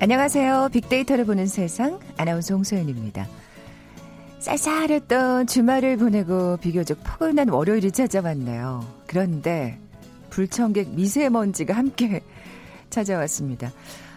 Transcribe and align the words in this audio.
안녕하세요. 0.00 0.68
빅데이터를 0.72 1.24
보는 1.24 1.46
세상 1.48 1.98
아나운서 2.16 2.54
홍소연입니다. 2.54 3.26
쌀쌀했던 4.38 5.48
주말을 5.48 5.96
보내고 5.96 6.56
비교적 6.58 6.98
포근한 7.02 7.48
월요일이 7.48 7.90
찾아왔네요. 7.90 8.86
그런데 9.08 9.76
불청객 10.30 10.90
미세먼지가 10.90 11.74
함께 11.74 12.22
찾아왔습니다. 12.90 13.72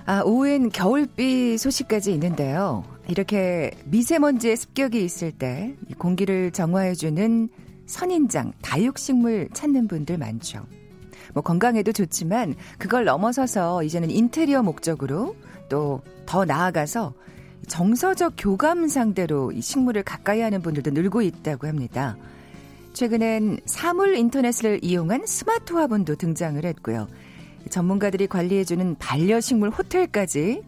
아, 0.05 0.21
오후엔 0.21 0.69
겨울비 0.69 1.57
소식까지 1.57 2.13
있는데요. 2.13 2.83
이렇게 3.07 3.71
미세먼지의 3.85 4.57
습격이 4.57 5.03
있을 5.03 5.31
때 5.31 5.75
공기를 5.97 6.51
정화해주는 6.51 7.49
선인장, 7.87 8.53
다육식물 8.61 9.49
찾는 9.51 9.87
분들 9.87 10.19
많죠. 10.19 10.63
뭐 11.33 11.41
건강에도 11.41 11.91
좋지만 11.91 12.53
그걸 12.77 13.05
넘어서서 13.05 13.81
이제는 13.81 14.11
인테리어 14.11 14.61
목적으로 14.61 15.35
또 15.71 16.01
더 16.31 16.45
나아가서 16.45 17.13
정서적 17.67 18.35
교감 18.37 18.87
상대로 18.87 19.51
이 19.51 19.59
식물을 19.59 20.01
가까이 20.03 20.39
하는 20.39 20.61
분들도 20.61 20.91
늘고 20.91 21.21
있다고 21.21 21.67
합니다. 21.67 22.15
최근엔 22.93 23.59
사물 23.65 24.15
인터넷을 24.15 24.79
이용한 24.81 25.25
스마트 25.25 25.73
화분도 25.73 26.15
등장을 26.15 26.63
했고요. 26.63 27.09
전문가들이 27.69 28.27
관리해주는 28.27 28.95
반려식물 28.97 29.71
호텔까지 29.71 30.63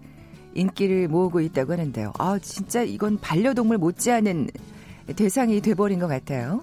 인기를 0.53 1.07
모으고 1.07 1.39
있다고 1.39 1.71
하는데요. 1.71 2.11
아, 2.19 2.37
진짜 2.39 2.83
이건 2.83 3.17
반려동물 3.19 3.77
못지않은 3.77 4.49
대상이 5.15 5.61
돼버린 5.61 5.99
것 5.99 6.07
같아요. 6.07 6.61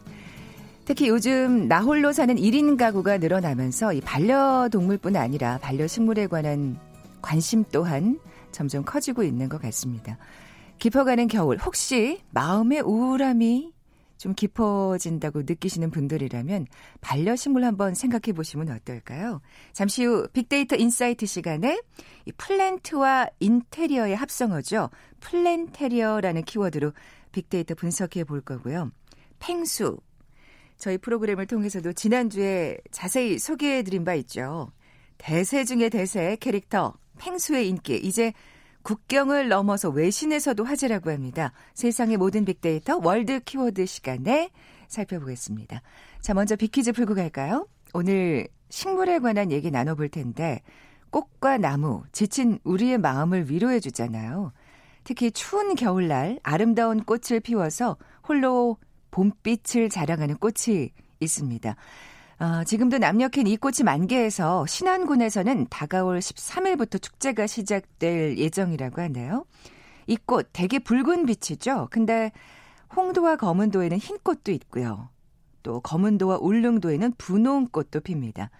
특히 0.84 1.09
요즘 1.09 1.69
나 1.69 1.81
홀로 1.81 2.12
사는 2.12 2.34
1인 2.36 2.77
가구가 2.77 3.17
늘어나면서 3.17 3.95
이 3.95 4.03
반려동물뿐 4.03 5.17
아니라 5.17 5.57
반려식물에 5.62 6.27
관한 6.27 6.79
관심 7.23 7.64
또한 7.73 8.19
점점 8.53 8.84
커지고 8.84 9.23
있는 9.23 9.48
것 9.48 9.61
같습니다. 9.62 10.19
깊어가는 10.79 11.29
겨울, 11.29 11.59
혹시 11.59 12.20
마음의 12.31 12.81
우울함이 12.81 13.73
좀 14.20 14.34
깊어진다고 14.34 15.42
느끼시는 15.42 15.91
분들이라면 15.91 16.67
반려식물 17.01 17.65
한번 17.65 17.95
생각해 17.95 18.34
보시면 18.34 18.69
어떨까요? 18.69 19.41
잠시 19.73 20.05
후 20.05 20.29
빅데이터 20.34 20.77
insight 20.77 21.25
시간에 21.25 21.81
이 22.27 22.33
plant와 22.33 23.28
인테리어의 23.41 24.15
합성어죠. 24.15 24.91
planterior라는 25.20 26.42
키워드로 26.42 26.92
빅데이터 27.33 27.75
분석해 27.75 28.25
볼 28.25 28.42
거고요. 28.42 28.91
펭수. 29.39 29.98
저희 30.77 30.98
프로그램을 30.98 31.47
통해서도 31.47 31.95
지난주에 31.95 32.77
자세히 32.91 33.39
소개해 33.39 33.83
드린 33.83 34.05
바 34.05 34.14
있죠. 34.14 34.70
대세 35.17 35.64
중의 35.64 35.89
대세 35.89 36.37
캐릭터 36.41 36.95
펭수의 37.20 37.69
인기 37.69 37.97
이제 37.97 38.33
국경을 38.83 39.49
넘어서 39.49 39.91
외신에서도 39.91 40.65
화제라고 40.65 41.11
합니다. 41.11 41.53
세상의 41.75 42.17
모든 42.17 42.45
빅데이터 42.45 42.99
world 43.03 43.41
키워드 43.41 43.85
시간에 43.87 44.51
살펴보겠습니다. 44.89 45.83
자, 46.21 46.35
먼저 46.35 46.57
빅퀴즈 46.57 46.93
풀고 46.93 47.15
갈까요? 47.15 47.69
오늘 47.93 48.48
식물에 48.71 49.19
관한 49.19 49.53
얘기 49.53 49.71
나눠볼 49.71 50.09
텐데 50.09 50.63
꽃과 51.11 51.59
나무, 51.59 52.03
지친 52.13 52.59
우리의 52.65 52.98
마음을 52.98 53.51
위로해 53.51 53.80
주잖아요. 53.80 54.53
특히 55.05 55.30
추운 55.30 55.75
겨울날 55.75 56.39
아름다운 56.42 57.03
꽃을 57.03 57.41
피워서 57.41 57.97
홀로 58.27 58.79
봄빛을 59.11 59.91
자랑하는 59.91 60.36
꽃이 60.36 60.91
있습니다. 61.20 61.77
어, 62.40 62.64
지금도 62.64 62.98
남녀캔 62.98 63.46
이 63.46 63.56
꽃이 63.58 63.84
만개해서 63.84 64.64
신안군에서는 64.67 65.67
다가올 65.68 66.20
13일부터 66.20 67.01
축제가 67.02 67.46
시작될 67.46 68.39
예정이라고 68.39 69.02
하네요. 69.02 69.45
이 70.06 70.17
꽃 70.17 70.48
되게 70.52 70.79
붉은 70.79 71.27
빛이죠. 71.27 71.89
근데 71.90 72.33
홍도와 72.96 73.36
검은도에는 73.36 73.98
흰 73.98 74.18
꽃도 74.18 74.52
있고요. 74.52 75.11
또 75.62 75.80
검은도와 75.80 76.39
울릉도에는 76.40 77.12
분홍 77.18 77.68
꽃도 77.68 78.00
핍니다. 78.00 78.50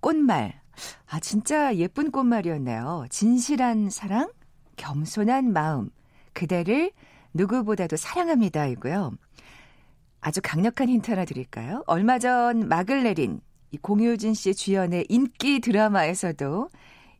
꽃말. 0.00 0.60
아, 1.08 1.20
진짜 1.20 1.74
예쁜 1.76 2.10
꽃말이었네요. 2.10 3.06
진실한 3.08 3.88
사랑, 3.88 4.32
겸손한 4.76 5.52
마음, 5.52 5.90
그대를 6.32 6.90
누구보다도 7.34 7.96
사랑합니다. 7.96 8.66
이고요. 8.66 9.12
아주 10.22 10.40
강력한 10.42 10.88
힌트 10.88 11.10
하나 11.10 11.24
드릴까요? 11.24 11.82
얼마 11.86 12.18
전 12.18 12.68
막을 12.68 13.02
내린 13.02 13.40
이 13.72 13.76
공효진 13.76 14.34
씨 14.34 14.54
주연의 14.54 15.06
인기 15.08 15.60
드라마에서도 15.60 16.70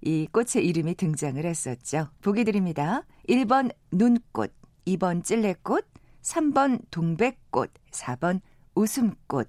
이 0.03 0.29
꽃의 0.33 0.65
이름이 0.65 0.95
등장을 0.95 1.45
했었죠. 1.45 2.09
보기 2.23 2.45
드립니다. 2.45 3.03
1번 3.29 3.73
눈꽃, 3.91 4.53
2번 4.87 5.25
찔레꽃, 5.25 5.85
3번 6.23 6.81
동백꽃, 6.91 7.73
4번 7.91 8.41
웃음꽃. 8.77 9.49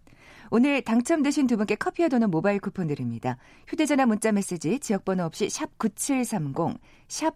오늘 0.50 0.82
당첨되신 0.82 1.48
두 1.48 1.58
분께 1.58 1.76
커피와 1.76 2.10
도넛 2.10 2.30
모바일 2.30 2.60
쿠폰 2.60 2.88
드립니다. 2.88 3.38
휴대전화 3.68 4.08
문자 4.08 4.32
메시지 4.32 4.80
지역번호 4.80 5.26
없이 5.26 5.50
샵 5.50 5.78
9730, 5.78 6.80
샵 7.08 7.36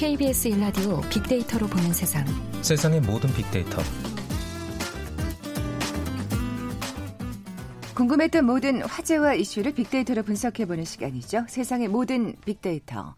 KBS 0.00 0.48
일라디오 0.48 0.98
빅데이터로 1.10 1.66
보는 1.66 1.92
세상. 1.92 2.24
세상의 2.62 3.02
모든 3.02 3.30
빅데이터. 3.34 3.82
궁금했던 7.94 8.46
모든 8.46 8.80
화제와 8.80 9.34
이슈를 9.34 9.74
빅데이터로 9.74 10.22
분석해보는 10.22 10.86
시간이죠. 10.86 11.44
세상의 11.48 11.88
모든 11.88 12.34
빅데이터. 12.46 13.14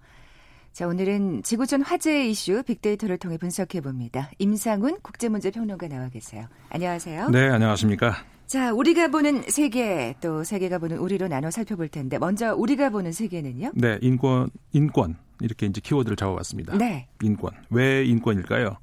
자, 0.73 0.89
오늘은 0.89 1.45
지구촌 1.45 1.83
화제의 1.83 2.33
이슈 2.33 2.65
빅데이터를 2.65 3.17
통해 3.17 3.39
분석해봅니다. 3.39 4.33
임상훈 4.41 4.99
국제문제평론가 5.03 5.87
나와 5.87 6.09
계세요. 6.09 6.49
안녕하세요. 6.71 7.29
네, 7.29 7.49
안녕하십니까. 7.49 8.17
자, 8.53 8.71
우리가 8.71 9.09
보는 9.09 9.45
세계, 9.49 10.15
또 10.21 10.45
세계가 10.45 10.77
보는 10.77 10.99
우리로 10.99 11.27
나눠 11.27 11.51
살펴볼 11.51 11.89
텐데, 11.89 12.19
먼저 12.19 12.55
우리가 12.55 12.91
보는 12.91 13.11
세계는요? 13.11 13.73
네, 13.75 13.99
인권, 14.03 14.51
인권. 14.73 15.17
이렇게 15.41 15.65
이제 15.65 15.81
키워드를 15.81 16.19
잡아봤습니다. 16.19 16.77
네. 16.77 17.09
인권. 17.23 17.53
왜 17.71 18.05
인권일까요? 18.05 18.77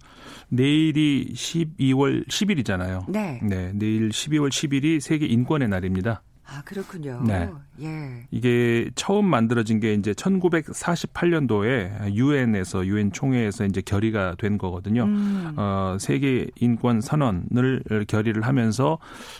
내일이 0.50 1.32
12월 1.36 2.28
10일이잖아요. 2.28 3.12
네. 3.12 3.40
네. 3.44 3.72
내일 3.76 4.10
12월 4.10 4.50
10일이 4.50 5.00
세계 5.02 5.28
인권의 5.28 5.68
날입니다. 5.68 6.24
아, 6.52 6.62
그렇군요. 6.66 7.22
네. 7.26 7.50
예. 7.82 8.26
이게 8.32 8.90
처음 8.96 9.26
만들어진 9.26 9.80
게 9.80 9.94
이제 9.94 10.14
1948년도에 10.14 12.14
유엔에서 12.14 12.86
유엔 12.88 13.12
총회에서 13.12 13.66
이제 13.66 13.82
결의가 13.82 14.36
된 14.38 14.58
거거든요. 14.58 15.04
음. 15.04 15.54
어, 15.58 15.98
세계 16.00 16.48
인권 16.60 17.02
선언을 17.02 17.84
결의를 18.08 18.44
하면서 18.44 18.98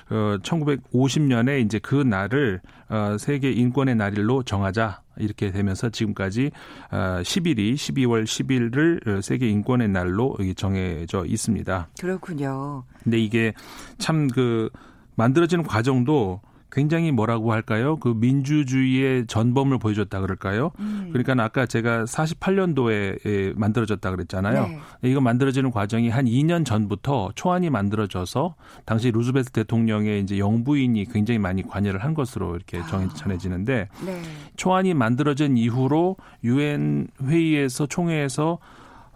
어 0.10 0.38
1950년에 0.44 1.66
이제 1.66 1.80
그 1.80 1.96
날을 1.96 2.62
어 2.90 3.18
세계 3.20 3.52
인권의 3.52 3.96
날일로 3.96 4.44
정하자. 4.44 5.02
이렇게 5.18 5.52
되면서 5.52 5.90
지금까지 5.90 6.50
10일이 6.92 7.74
어, 7.74 7.76
12월 7.76 8.24
10일을 8.24 9.22
세계 9.22 9.50
인권의 9.50 9.90
날로 9.90 10.38
정해져 10.56 11.26
있습니다. 11.26 11.90
그렇군요. 12.00 12.86
근데 13.04 13.20
이게 13.20 13.54
참그 13.98 14.70
만들어지는 15.16 15.66
과정도 15.66 16.40
굉장히 16.72 17.12
뭐라고 17.12 17.52
할까요? 17.52 17.98
그 17.98 18.14
민주주의의 18.16 19.26
전범을 19.28 19.80
보여줬다 19.80 20.22
그럴까요? 20.22 20.72
음. 20.80 21.10
그러니까 21.12 21.44
아까 21.44 21.66
제가 21.66 22.06
48년도에 22.06 23.58
만들어졌다 23.58 24.10
그랬잖아요. 24.10 24.68
네. 24.68 25.10
이거 25.10 25.22
만들어지는 25.22 25.72
과정이 25.72 26.10
한 26.10 26.26
2년 26.26 26.66
전부터 26.66 27.32
초안이 27.36 27.70
만들어져서 27.70 28.56
당시 28.86 29.12
루즈베트 29.12 29.52
대통령의 29.52 30.22
이제 30.22 30.38
영부인이 30.38 31.06
굉장히 31.06 31.40
많이 31.40 31.64
관여를 31.64 32.04
한 32.04 32.14
것으로 32.14 32.56
이렇게 32.56 32.80
아. 32.80 33.10
전해지는데 33.16 33.90
네. 34.06 34.22
초안이 34.56 34.94
만들어진 34.94 35.58
이후로 35.58 36.18
유엔 36.44 37.08
회의에서 37.24 37.88
총회에서 37.88 38.60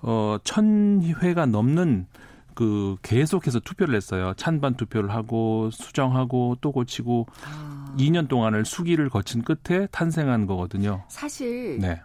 어, 0.01 0.37
천 0.43 1.01
회가 1.21 1.45
넘는 1.45 2.07
그 2.55 2.95
계속해서 3.01 3.59
투표를 3.59 3.95
했어요. 3.95 4.33
찬반 4.37 4.75
투표를 4.75 5.11
하고 5.11 5.69
수정하고 5.71 6.57
또 6.61 6.71
고치고 6.71 7.27
아. 7.45 7.95
2년 7.97 8.27
동안을 8.27 8.65
수기를 8.65 9.09
거친 9.09 9.43
끝에 9.43 9.87
탄생한 9.91 10.45
거거든요. 10.47 11.03
사실 11.07 11.77
네. 11.79 12.01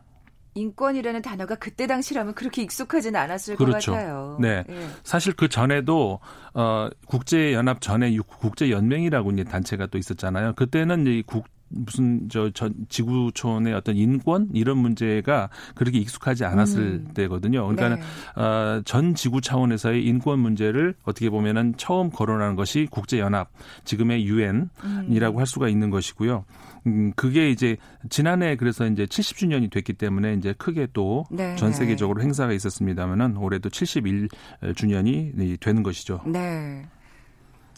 인권이라는 0.54 1.22
단어가 1.22 1.54
그때 1.54 1.86
당시라면 1.86 2.34
그렇게 2.34 2.62
익숙하진 2.62 3.14
않았을 3.14 3.56
그렇죠. 3.56 3.92
것 3.92 3.98
같아요. 3.98 4.36
네. 4.40 4.64
예. 4.68 4.88
사실 5.04 5.32
그 5.34 5.48
전에도 5.48 6.18
어 6.54 6.88
국제 7.06 7.52
연합 7.52 7.80
전에 7.80 8.16
국제 8.40 8.70
연맹이라고 8.70 9.30
이제 9.32 9.44
단체가 9.44 9.86
또 9.86 9.98
있었잖아요. 9.98 10.54
그때는 10.54 11.06
이 11.06 11.22
국 11.26 11.46
무슨 11.68 12.28
저전 12.28 12.74
지구촌의 12.88 13.74
어떤 13.74 13.96
인권 13.96 14.48
이런 14.52 14.78
문제가 14.78 15.50
그렇게 15.74 15.98
익숙하지 15.98 16.44
않았을 16.44 16.80
음. 16.80 17.08
때거든요. 17.14 17.66
그러니까 17.66 17.96
네. 17.96 18.42
어, 18.42 18.82
전 18.84 19.14
지구 19.14 19.40
차원에서의 19.40 20.04
인권 20.04 20.38
문제를 20.40 20.94
어떻게 21.04 21.30
보면은 21.30 21.74
처음 21.76 22.10
거론하는 22.10 22.56
것이 22.56 22.88
국제 22.90 23.18
연합 23.18 23.50
지금의 23.84 24.26
유엔이라고 24.26 25.36
음. 25.36 25.38
할 25.38 25.46
수가 25.46 25.68
있는 25.68 25.90
것이고요. 25.90 26.44
음, 26.86 27.12
그게 27.16 27.50
이제 27.50 27.76
지난해 28.08 28.56
그래서 28.56 28.86
이제 28.86 29.04
70주년이 29.04 29.70
됐기 29.70 29.94
때문에 29.94 30.34
이제 30.34 30.54
크게 30.56 30.88
또전 30.92 31.36
네. 31.36 31.72
세계적으로 31.72 32.22
행사가 32.22 32.52
있었습니다만은 32.52 33.36
올해도 33.36 33.68
71주년이 33.68 35.60
되는 35.60 35.82
것이죠. 35.82 36.22
네. 36.26 36.84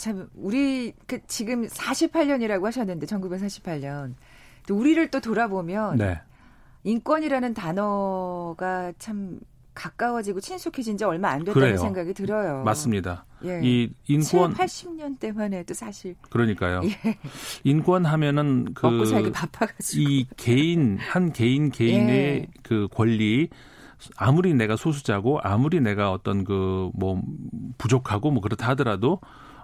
참 0.00 0.28
우리 0.34 0.94
그 1.06 1.20
지금 1.26 1.66
48년이라고 1.66 2.62
하셨는데 2.64 3.06
1948년. 3.06 4.14
또 4.66 4.76
우리를 4.76 5.10
또 5.10 5.20
돌아보면 5.20 5.96
네. 5.96 6.20
인권이라는 6.84 7.52
단어가 7.54 8.92
참 8.98 9.40
가까워지고 9.74 10.40
친숙해진 10.40 10.96
지 10.96 11.04
얼마 11.04 11.28
안 11.30 11.40
됐다는 11.40 11.52
그래요. 11.68 11.76
생각이 11.76 12.14
들어요. 12.14 12.64
맞습니다. 12.64 13.24
예. 13.44 13.60
이 13.62 13.90
인권 14.08 14.54
7, 14.54 14.66
80년대만 14.66 15.52
해도 15.52 15.74
사실 15.74 16.14
그러니까요. 16.30 16.80
예. 16.84 17.18
인권 17.64 18.04
하면은 18.06 18.72
그 18.74 18.86
먹고 18.86 19.04
살기 19.04 19.32
바빠가지고 19.32 20.10
이 20.10 20.26
개인 20.36 20.98
한 20.98 21.32
개인 21.32 21.70
개인의 21.70 22.16
예. 22.16 22.46
그 22.62 22.88
권리 22.92 23.48
아무리 24.16 24.54
내가 24.54 24.76
소수자고 24.76 25.40
아무리 25.42 25.80
내가 25.80 26.10
어떤 26.10 26.44
그 26.44 26.90
뭐 26.94 27.22
부족하고 27.78 28.30
뭐 28.30 28.40
그렇다 28.42 28.68
하더라도 28.68 29.20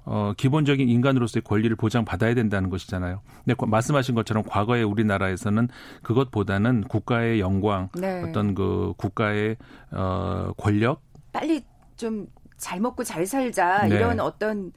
어 0.07 0.33
기본적인 0.37 0.89
인간으로서의 0.89 1.43
권리를 1.43 1.75
보장받아야 1.77 2.35
된다는 2.35 2.71
것이잖아요. 2.71 3.21
근데 3.45 3.55
과- 3.55 3.67
말씀하신 3.67 4.15
것처럼 4.15 4.45
과거에 4.49 4.83
우리나라에서는 4.83 5.69
그것보다는 6.03 6.85
국가의 6.85 7.41
영광, 7.41 7.89
네. 7.99 8.23
어떤 8.23 8.55
그 8.55 8.95
국가의 8.97 9.57
어 9.91 10.53
권력, 10.57 11.03
빨리 11.33 11.63
좀 11.97 12.27
잘 12.57 12.81
먹고 12.81 13.05
잘 13.05 13.27
살자 13.27 13.87
네. 13.87 13.97
이런 13.97 14.19
어떤 14.19 14.73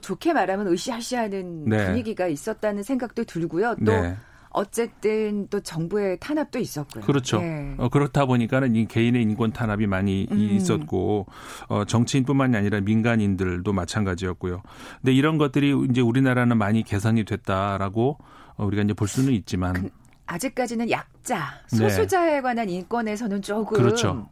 좋게 0.00 0.32
말하면 0.32 0.68
으쌰으쌰하는 0.68 1.64
네. 1.64 1.86
분위기가 1.86 2.28
있었다는 2.28 2.82
생각도 2.84 3.24
들고요. 3.24 3.74
또 3.84 3.90
네. 3.92 4.16
어쨌든 4.50 5.46
또 5.48 5.60
정부의 5.60 6.18
탄압도 6.20 6.58
있었고요. 6.58 7.04
그렇죠. 7.04 7.40
예. 7.40 7.74
어, 7.78 7.88
그렇다 7.88 8.26
보니까는 8.26 8.76
이 8.76 8.86
개인의 8.86 9.22
인권 9.22 9.52
탄압이 9.52 9.86
많이 9.86 10.26
음. 10.30 10.38
있었고 10.38 11.26
어, 11.68 11.84
정치인뿐만이 11.84 12.56
아니라 12.56 12.80
민간인들도 12.80 13.72
마찬가지였고요. 13.72 14.62
근데 15.00 15.12
이런 15.12 15.38
것들이 15.38 15.74
이제 15.90 16.00
우리나라는 16.00 16.58
많이 16.58 16.82
개선이 16.82 17.24
됐다라고 17.24 18.18
어, 18.56 18.64
우리가 18.64 18.82
이제 18.82 18.92
볼 18.92 19.08
수는 19.08 19.32
있지만 19.32 19.72
그 19.74 19.90
아직까지는 20.26 20.90
약자, 20.90 21.60
네. 21.72 21.76
소수자에 21.76 22.40
관한 22.40 22.68
인권에서는 22.68 23.42
조금 23.42 23.76
그렇죠. 23.76 24.28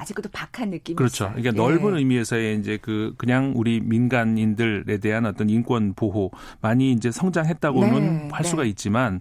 아직도 0.00 0.30
박한 0.32 0.70
느낌이 0.70 0.96
그렇죠. 0.96 1.24
있어요. 1.24 1.34
그러니까 1.36 1.62
예. 1.62 1.68
넓은 1.68 1.96
의미에서의 1.96 2.58
이제 2.58 2.78
그 2.80 3.14
그냥 3.18 3.52
우리 3.54 3.80
민간인들에 3.80 4.96
대한 4.98 5.26
어떤 5.26 5.50
인권 5.50 5.92
보호 5.94 6.30
많이 6.62 6.92
이제 6.92 7.10
성장했다고는 7.10 7.92
네, 8.00 8.28
할 8.32 8.42
네. 8.42 8.48
수가 8.48 8.64
있지만 8.64 9.20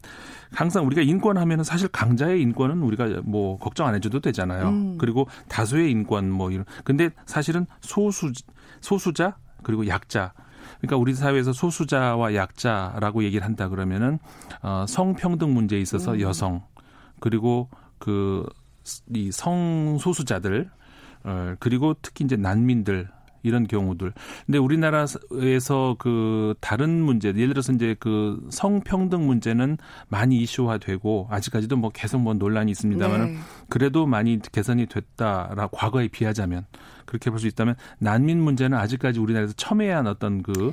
항상 0.51 0.85
우리가 0.85 1.01
인권 1.01 1.37
하면은 1.37 1.63
사실 1.63 1.87
강자의 1.87 2.41
인권은 2.41 2.81
우리가 2.81 3.21
뭐 3.23 3.57
걱정 3.59 3.87
안 3.87 3.95
해줘도 3.95 4.19
되잖아요. 4.19 4.69
음. 4.69 4.97
그리고 4.97 5.27
다수의 5.47 5.91
인권 5.91 6.29
뭐 6.29 6.51
이런 6.51 6.65
근데 6.83 7.09
사실은 7.25 7.65
소수 7.81 8.31
소수자 8.81 9.37
그리고 9.63 9.87
약자 9.87 10.33
그러니까 10.79 10.97
우리 10.97 11.13
사회에서 11.13 11.53
소수자와 11.53 12.35
약자라고 12.35 13.23
얘기를 13.23 13.45
한다 13.45 13.69
그러면은 13.69 14.19
어 14.61 14.85
성평등 14.87 15.53
문제에 15.53 15.79
있어서 15.79 16.13
음. 16.13 16.21
여성 16.21 16.63
그리고 17.19 17.69
그 17.99 18.45
이 19.13 19.31
성소수자들 19.31 20.69
어, 21.23 21.55
그리고 21.59 21.95
특히 22.01 22.25
이제 22.25 22.35
난민들 22.35 23.09
이런 23.43 23.67
경우들. 23.67 24.13
근데 24.45 24.57
우리나라에서 24.59 25.95
그 25.97 26.53
다른 26.61 27.01
문제, 27.01 27.29
예를 27.29 27.49
들어서 27.49 27.73
이제 27.73 27.95
그 27.99 28.39
성평등 28.51 29.25
문제는 29.25 29.77
많이 30.07 30.37
이슈화되고 30.37 31.27
아직까지도 31.31 31.77
뭐 31.77 31.89
계속 31.93 32.19
뭐 32.19 32.33
논란이 32.33 32.71
있습니다만은 32.71 33.25
네. 33.25 33.39
그래도 33.69 34.05
많이 34.05 34.39
개선이 34.51 34.85
됐다라 34.85 35.67
과거에 35.71 36.07
비하자면 36.07 36.65
그렇게 37.05 37.31
볼 37.31 37.39
수 37.39 37.47
있다면 37.47 37.75
난민 37.99 38.39
문제는 38.41 38.77
아직까지 38.77 39.19
우리나라에서 39.19 39.53
첨예한 39.55 40.07
어떤 40.07 40.43
그 40.43 40.71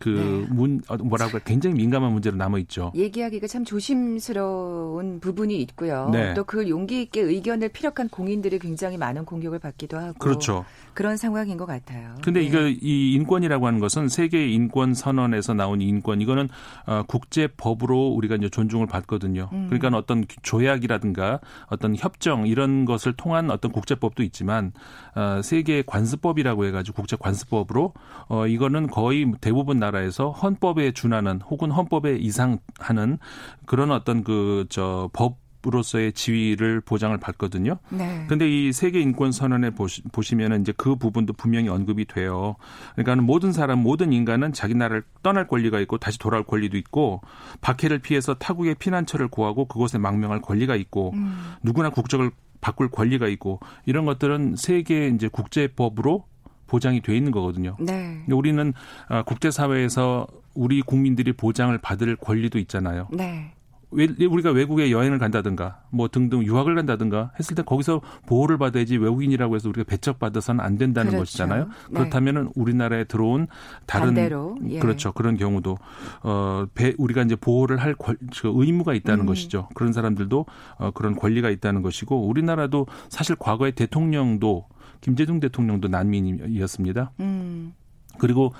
그문 0.00 0.80
네. 0.88 0.96
뭐라고 0.96 1.32
할까 1.32 1.38
굉장히 1.44 1.76
민감한 1.76 2.12
문제로 2.12 2.36
남아 2.36 2.58
있죠. 2.60 2.90
얘기하기가 2.94 3.46
참 3.46 3.64
조심스러운 3.64 5.20
부분이 5.20 5.60
있고요. 5.62 6.08
네. 6.10 6.32
또그 6.32 6.70
용기 6.70 7.02
있게 7.02 7.20
의견을 7.20 7.68
피력한 7.68 8.08
공인들이 8.08 8.58
굉장히 8.58 8.96
많은 8.96 9.26
공격을 9.26 9.58
받기도 9.58 9.98
하고 9.98 10.14
그렇죠. 10.18 10.64
그런 10.94 11.18
상황인 11.18 11.58
것 11.58 11.66
같아요. 11.66 12.14
근데 12.22 12.40
네. 12.40 12.46
이거 12.46 12.66
이 12.66 13.12
인권이라고 13.12 13.66
하는 13.66 13.78
것은 13.78 14.08
세계 14.08 14.48
인권 14.48 14.94
선언에서 14.94 15.52
나온 15.52 15.82
인권 15.82 16.22
이거는 16.22 16.48
어, 16.86 17.02
국제 17.06 17.46
법으로 17.46 18.08
우리가 18.08 18.36
이제 18.36 18.48
존중을 18.48 18.86
받거든요. 18.86 19.50
음. 19.52 19.66
그러니까 19.68 19.96
어떤 19.98 20.24
조약이라든가 20.42 21.40
어떤 21.66 21.94
협정 21.94 22.46
이런 22.46 22.86
것을 22.86 23.12
통한 23.12 23.50
어떤 23.50 23.70
국제법도 23.70 24.22
있지만 24.22 24.72
어, 25.14 25.42
세계 25.42 25.82
관습법이라고 25.82 26.64
해가지고 26.64 26.96
국제 26.96 27.16
관습법으로 27.20 27.92
어, 28.28 28.46
이거는 28.46 28.86
거의 28.86 29.30
대부분 29.42 29.78
나 29.78 29.89
라에서 29.90 30.30
헌법에 30.30 30.92
준하는 30.92 31.40
혹은 31.42 31.70
헌법에 31.70 32.16
이상하는 32.16 33.18
그런 33.66 33.90
어떤 33.90 34.24
그 34.24 34.60
저 34.68 35.10
법으로서의 35.12 36.12
지위를 36.12 36.80
보장을 36.80 37.16
받거든요. 37.18 37.78
네. 37.90 38.24
근데 38.28 38.48
이 38.48 38.72
세계 38.72 39.00
인권 39.00 39.32
선언에 39.32 39.70
보시, 39.70 40.02
보시면은 40.02 40.62
이제 40.62 40.72
그 40.76 40.96
부분도 40.96 41.34
분명히 41.34 41.68
언급이 41.68 42.06
돼요. 42.06 42.56
그러니까 42.94 43.16
모든 43.22 43.52
사람, 43.52 43.80
모든 43.82 44.12
인간은 44.12 44.52
자기 44.52 44.74
나라를 44.74 45.02
떠날 45.22 45.46
권리가 45.46 45.80
있고 45.80 45.98
다시 45.98 46.18
돌아올 46.18 46.44
권리도 46.44 46.76
있고 46.78 47.20
박해를 47.60 47.98
피해서 47.98 48.34
타국의 48.34 48.76
피난처를 48.76 49.28
구하고 49.28 49.66
그곳에 49.66 49.98
망명할 49.98 50.40
권리가 50.40 50.76
있고 50.76 51.12
음. 51.14 51.54
누구나 51.62 51.90
국적을 51.90 52.30
바꿀 52.60 52.90
권리가 52.90 53.26
있고 53.28 53.60
이런 53.86 54.04
것들은 54.04 54.56
세계 54.56 55.08
이제 55.08 55.28
국제법으로 55.28 56.24
보장이 56.70 57.00
돼 57.00 57.16
있는 57.16 57.32
거거든요. 57.32 57.76
네. 57.80 58.20
근데 58.20 58.32
우리는 58.32 58.72
아, 59.08 59.22
국제사회에서 59.24 60.28
우리 60.54 60.82
국민들이 60.82 61.32
보장을 61.32 61.76
받을 61.78 62.14
권리도 62.14 62.58
있잖아요. 62.60 63.08
네. 63.12 63.52
왜, 63.92 64.06
우리가 64.24 64.52
외국에 64.52 64.92
여행을 64.92 65.18
간다든가 65.18 65.80
뭐 65.90 66.06
등등 66.06 66.44
유학을 66.44 66.76
간다든가 66.76 67.32
했을 67.40 67.56
때 67.56 67.62
거기서 67.62 68.00
보호를 68.26 68.56
받아야지 68.56 68.98
외국인이라고 68.98 69.56
해서 69.56 69.68
우리가 69.68 69.82
배척받아서는 69.88 70.64
안 70.64 70.78
된다는 70.78 71.10
그렇죠. 71.10 71.22
것이잖아요. 71.22 71.64
네. 71.64 71.98
그렇다면은 71.98 72.50
우리나라에 72.54 73.02
들어온 73.02 73.48
다른 73.86 74.06
반대로, 74.06 74.56
예. 74.68 74.78
그렇죠 74.78 75.10
그런 75.10 75.36
경우도 75.36 75.76
어 76.22 76.66
배, 76.74 76.94
우리가 76.98 77.22
이제 77.22 77.34
보호를 77.34 77.78
할 77.78 77.94
권, 77.96 78.16
그 78.40 78.52
의무가 78.54 78.94
있다는 78.94 79.24
음. 79.24 79.26
것이죠. 79.26 79.68
그런 79.74 79.92
사람들도 79.92 80.46
어 80.78 80.90
그런 80.92 81.16
권리가 81.16 81.50
있다는 81.50 81.82
것이고 81.82 82.28
우리나라도 82.28 82.86
사실 83.08 83.34
과거에 83.34 83.72
대통령도 83.72 84.66
김대중 85.00 85.40
대통령도 85.40 85.88
난민이었습니다. 85.88 87.12
음. 87.20 87.74
그리고 88.18 88.52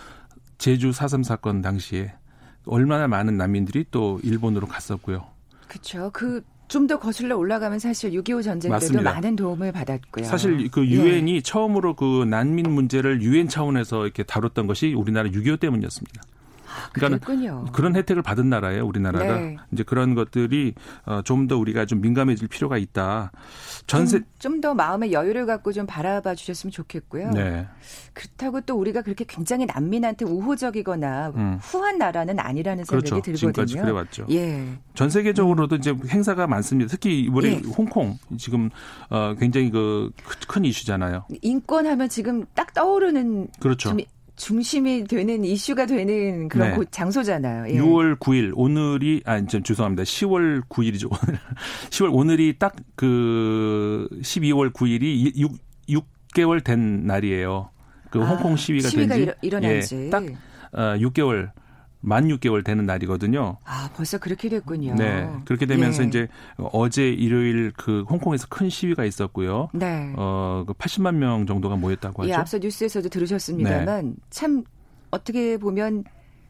제주 0.58 0.90
4.3 0.90 1.24
사건 1.24 1.62
당시에 1.62 2.12
얼마나 2.66 3.08
많은 3.08 3.36
난민들이 3.36 3.86
또 3.90 4.20
일본으로 4.22 4.66
갔었고요. 4.66 5.26
그렇죠. 5.68 6.10
그 6.12 6.42
좀 6.70 6.86
더 6.86 7.00
거슬러 7.00 7.36
올라가면 7.36 7.80
사실 7.80 8.12
6.25 8.12 8.44
전쟁 8.44 8.78
때도. 8.78 9.02
많은 9.02 9.34
도움을 9.34 9.72
받았고요. 9.72 10.24
사실 10.24 10.70
그 10.70 10.86
예. 10.86 10.90
유엔이 10.92 11.42
처음으로 11.42 11.96
그 11.96 12.24
난민 12.24 12.70
문제를 12.70 13.22
유엔 13.22 13.48
차원에서 13.48 14.04
이렇게 14.04 14.22
다뤘던 14.22 14.68
것이 14.68 14.94
우리나라 14.94 15.28
6.25 15.28 15.58
때문이었습니다. 15.58 16.22
그랬군요. 16.92 17.66
그런 17.72 17.96
혜택을 17.96 18.22
받은 18.22 18.48
나라예요, 18.48 18.86
우리나라가. 18.86 19.36
네. 19.38 19.56
이제 19.72 19.82
그런 19.82 20.14
것들이 20.14 20.74
어, 21.04 21.22
좀더 21.22 21.56
우리가 21.58 21.86
좀 21.86 22.00
민감해질 22.00 22.48
필요가 22.48 22.78
있다. 22.78 23.32
전세 23.86 24.20
좀 24.38 24.60
더 24.60 24.74
마음의 24.74 25.12
여유를 25.12 25.46
갖고 25.46 25.72
좀 25.72 25.86
바라봐 25.86 26.34
주셨으면 26.34 26.70
좋겠고요. 26.70 27.30
네. 27.30 27.66
그렇다고 28.12 28.60
또 28.60 28.76
우리가 28.76 29.00
그렇게 29.00 29.24
굉장히 29.26 29.64
난민한테 29.64 30.26
우호적이거나 30.26 31.32
음. 31.34 31.58
후한 31.62 31.96
나라는 31.96 32.38
아니라는 32.38 32.84
생각이 32.84 33.10
그렇죠. 33.10 33.32
지금까지 33.36 33.74
들거든요. 33.74 33.82
그래왔죠. 33.82 34.26
예. 34.30 34.78
전 34.94 35.08
세계적으로도 35.08 35.76
이제 35.76 35.94
행사가 36.08 36.46
많습니다. 36.46 36.90
특히 36.90 37.26
우리 37.32 37.52
예. 37.52 37.56
홍콩 37.74 38.18
지금 38.36 38.68
어 39.08 39.34
굉장히 39.38 39.70
그 39.70 40.10
큰 40.48 40.64
이슈잖아요. 40.64 41.24
인권하면 41.42 42.08
지금 42.08 42.44
딱 42.54 42.74
떠오르는 42.74 43.48
그렇죠. 43.60 43.96
좀, 44.40 44.56
중심이 44.56 45.04
되는 45.04 45.44
이슈가 45.44 45.86
되는 45.86 46.48
그런 46.48 46.70
네. 46.70 46.76
곳 46.76 46.88
장소잖아요. 46.90 47.74
예. 47.74 47.78
6월 47.78 48.18
9일 48.18 48.52
오늘이 48.54 49.22
아좀 49.24 49.62
죄송합니다. 49.62 50.02
10월 50.04 50.62
9일이죠. 50.68 51.06
오늘 51.10 51.38
10월 51.90 52.14
오늘이 52.14 52.58
딱 52.58 52.74
그 52.96 54.08
12월 54.22 54.72
9일이 54.72 55.32
6 55.36 55.52
6개월 55.88 56.62
된 56.62 57.06
날이에요. 57.06 57.70
그 58.10 58.22
아, 58.22 58.26
홍콩 58.26 58.56
시위가 58.56 58.88
시위가 58.88 59.14
된지 59.14 59.22
일어, 59.22 59.32
일어난 59.42 59.80
지. 59.80 59.96
예, 59.96 60.10
딱 60.10 60.24
어, 60.72 60.80
6개월 60.98 61.50
만 62.00 62.28
6개월 62.28 62.64
되는 62.64 62.86
날이거든요. 62.86 63.58
아, 63.64 63.90
벌써 63.94 64.18
그렇게 64.18 64.48
됐군요. 64.48 64.94
네. 64.94 65.28
그렇게 65.44 65.66
되면서 65.66 66.02
예. 66.02 66.06
이제 66.06 66.28
어제 66.72 67.08
일요일 67.08 67.72
그 67.76 68.04
홍콩에서 68.08 68.46
큰 68.48 68.70
시위가 68.70 69.04
있었고요. 69.04 69.68
네. 69.72 70.12
어, 70.16 70.64
그 70.66 70.72
80만 70.72 71.16
명 71.16 71.46
정도가 71.46 71.76
모였다고 71.76 72.22
하죠. 72.22 72.30
예, 72.30 72.34
앞서 72.34 72.58
뉴스에서도 72.58 73.08
들으셨습니다만 73.08 74.06
네. 74.06 74.14
참 74.30 74.64
어떻게 75.10 75.58
보면 75.58 76.04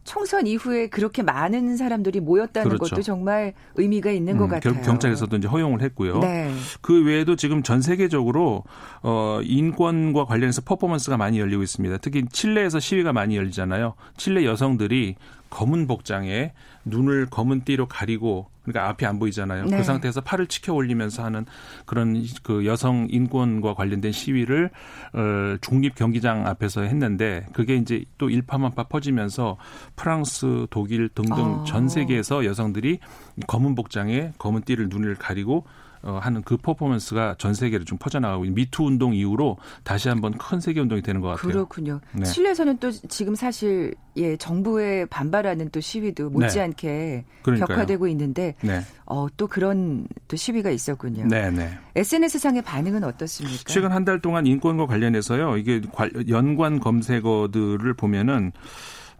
총선 0.04 0.47
이후에 0.47 0.88
그렇게 0.88 1.23
많은 1.23 1.76
사람들이 1.76 2.21
모였다는 2.21 2.69
그렇죠. 2.69 2.95
것도 2.95 3.02
정말 3.02 3.52
의미가 3.75 4.11
있는 4.11 4.38
것 4.38 4.45
음, 4.45 4.50
같아요. 4.50 4.61
결국 4.73 4.87
경찰에서도 4.87 5.37
이제 5.37 5.47
허용을 5.47 5.83
했고요. 5.83 6.19
네. 6.21 6.52
그 6.80 7.04
외에도 7.04 7.37
지금 7.37 7.62
전 7.62 7.83
세계적으로 7.83 8.64
어 9.02 9.40
인권과 9.42 10.25
관련해서 10.25 10.62
퍼포먼스가 10.62 11.16
많이 11.16 11.38
열리고 11.38 11.62
있습니다. 11.62 11.99
특히 11.99 12.25
칠레에서 12.28 12.80
시위가 12.80 13.12
많이 13.12 13.37
열리잖아요. 13.37 13.95
칠레 14.16 14.45
여성들이 14.47 15.16
검은 15.50 15.87
복장에 15.87 16.52
눈을 16.85 17.26
검은 17.26 17.64
띠로 17.64 17.87
가리고 17.87 18.49
그러니까 18.62 18.88
앞이 18.88 19.04
안 19.04 19.19
보이잖아요. 19.19 19.66
네. 19.66 19.76
그 19.78 19.85
상태에서 19.85 20.21
팔을 20.21 20.47
치켜 20.47 20.73
올리면서 20.73 21.25
하는 21.25 21.45
그런 21.87 22.25
그 22.42 22.64
여성 22.66 23.09
인권과 23.11 23.75
관련된 23.75 24.12
시위를 24.12 24.71
어 25.12 25.57
중립 25.61 25.95
경기장 25.95 26.47
앞에서 26.47 26.83
했는데 26.83 27.47
그게 27.52 27.76
이제 27.76 28.04
또 28.19 28.30
일파만파 28.30 28.85
퍼지면서 28.85 29.57
프랑스, 29.97 30.66
독일 30.71 31.09
등등 31.09 31.35
어. 31.37 31.64
전 31.64 31.88
세계에서 31.88 32.45
여성들이 32.45 33.00
검은 33.47 33.75
복장에 33.75 34.33
검은 34.38 34.62
띠를 34.62 34.88
눈을 34.88 35.16
가리고 35.16 35.59
어, 35.59 35.89
하는 36.02 36.42
그 36.42 36.57
퍼포먼스가 36.57 37.35
전 37.38 37.52
세계로 37.54 37.85
좀 37.85 37.99
퍼져나가고 37.99 38.45
미투 38.45 38.85
운동 38.85 39.14
이후로 39.14 39.59
다시 39.85 40.09
한번 40.09 40.33
큰 40.38 40.59
세계 40.61 40.80
운동이 40.80 41.02
되는 41.02 41.21
것 41.21 41.28
같아요. 41.28 41.52
그렇군요. 41.52 42.00
네. 42.12 42.25
칠레에서는 42.25 42.78
또 42.78 42.90
지금 42.90 43.35
사실 43.35 43.95
예 44.16 44.37
정부에 44.37 45.04
반발하는 45.07 45.71
또 45.71 45.80
시위도 45.80 46.30
못지않게 46.30 46.88
네. 46.88 47.25
격화되고 47.59 48.09
있는데 48.09 48.54
네, 48.62 48.80
어, 49.07 49.26
또 49.37 49.47
그런 49.47 50.07
또 50.26 50.37
시위가 50.37 50.71
있었군요. 50.71 51.26
네, 51.26 51.50
네. 51.50 51.71
SNS 51.97 52.38
상의 52.38 52.62
반응은 52.62 53.04
어떻습니까? 53.04 53.62
최근 53.66 53.92
한 53.92 54.04
달 54.04 54.21
동안 54.21 54.47
인권과 54.47 54.87
관련해서요, 54.87 55.59
이게 55.59 55.80
관- 55.92 56.11
연관 56.28 56.80
검색어들을 56.80 57.92
보면은 57.95 58.52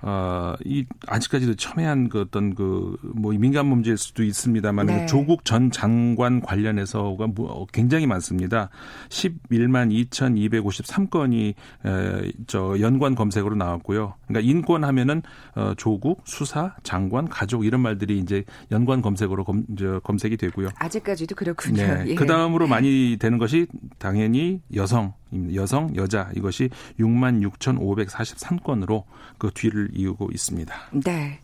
어, 0.03 0.55
이, 0.65 0.87
아직까지도 1.07 1.55
첨예한 1.55 2.09
그 2.09 2.21
어떤 2.21 2.55
그, 2.55 2.97
뭐, 3.03 3.33
민간 3.33 3.67
문제일 3.67 3.97
수도 3.97 4.23
있습니다만, 4.23 4.87
네. 4.87 5.07
조국 5.07 5.45
전 5.45 5.71
장관 5.71 6.41
관련해서가 6.41 7.27
뭐 7.29 7.67
굉장히 7.73 8.07
많습니다. 8.07 8.71
11만 9.09 9.91
2,253건이, 10.11 11.55
에, 11.87 12.33
저, 12.47 12.77
연관 12.81 13.15
검색으로 13.15 13.57
나왔고요. 13.57 14.15
그러니까 14.27 14.51
인권 14.51 14.85
하면은, 14.85 15.23
어, 15.55 15.75
조국, 15.77 16.23
수사, 16.25 16.75
장관, 16.83 17.29
가족 17.29 17.65
이런 17.65 17.81
말들이 17.81 18.19
이제 18.19 18.45
연관 18.71 19.03
검색어로 19.03 19.45
검, 19.45 19.65
저, 19.79 20.01
검색이 20.01 20.37
되고요. 20.37 20.69
아직까지도 20.77 21.35
그렇군요. 21.35 21.83
네. 21.83 22.05
예. 22.09 22.15
그 22.15 22.27
다음으로 22.27 22.67
많이 22.67 23.17
되는 23.19 23.39
것이 23.39 23.67
당연히 23.99 24.61
여성, 24.75 25.13
여성, 25.55 25.95
여자 25.97 26.31
이것이 26.35 26.71
6만 26.99 27.43
6,543건으로 27.59 29.05
그 29.39 29.51
뒤를 29.55 29.89
이루고 29.93 30.31
있습니다. 30.33 30.75
네. 31.05 31.39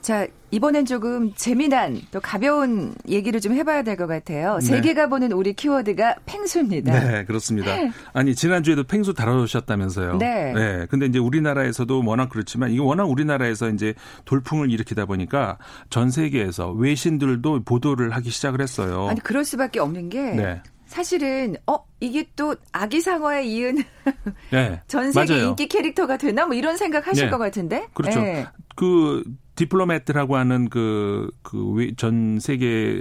자, 0.00 0.24
이번엔 0.52 0.86
조금 0.86 1.32
재미난 1.34 2.00
또 2.12 2.20
가벼운 2.20 2.94
얘기를 3.08 3.40
좀 3.40 3.54
해봐야 3.54 3.82
될 3.82 3.96
것 3.96 4.06
같아요. 4.06 4.58
네. 4.58 4.66
세계가 4.66 5.08
보는 5.08 5.32
우리 5.32 5.52
키워드가 5.52 6.14
팽수입니다. 6.26 6.92
네, 7.00 7.24
그렇습니다. 7.24 7.72
아니 8.14 8.36
지난주에도 8.36 8.84
팽수 8.84 9.14
다뤄주셨다면서요. 9.14 10.18
네. 10.18 10.52
네. 10.52 10.86
근데 10.90 11.06
이제 11.06 11.18
우리나라에서도 11.18 12.04
워낙 12.06 12.28
그렇지만 12.28 12.70
이게 12.70 12.80
워낙 12.80 13.06
우리나라에서 13.06 13.68
이제 13.70 13.94
돌풍을 14.26 14.70
일으키다 14.70 15.06
보니까 15.06 15.58
전 15.90 16.12
세계에서 16.12 16.70
외신들도 16.70 17.64
보도를 17.64 18.12
하기 18.14 18.30
시작을 18.30 18.60
했어요. 18.60 19.08
아니 19.08 19.18
그럴 19.18 19.44
수밖에 19.44 19.80
없는 19.80 20.08
게 20.10 20.22
네. 20.22 20.62
사실은 20.86 21.56
어 21.66 21.84
이게 22.00 22.26
또 22.36 22.56
아기 22.72 23.00
상어에 23.00 23.44
이은 23.44 23.82
네. 24.50 24.80
전 24.88 25.12
세계 25.12 25.34
맞아요. 25.34 25.48
인기 25.50 25.66
캐릭터가 25.68 26.16
되나 26.16 26.46
뭐 26.46 26.54
이런 26.54 26.76
생각 26.76 27.06
하실 27.06 27.26
네. 27.26 27.30
것 27.30 27.38
같은데. 27.38 27.88
그렇죠. 27.94 28.20
네. 28.20 28.46
그 28.76 29.22
디플로매트라고 29.56 30.36
하는 30.36 30.68
그, 30.68 31.30
그, 31.42 31.92
전 31.96 32.38
세계 32.40 33.00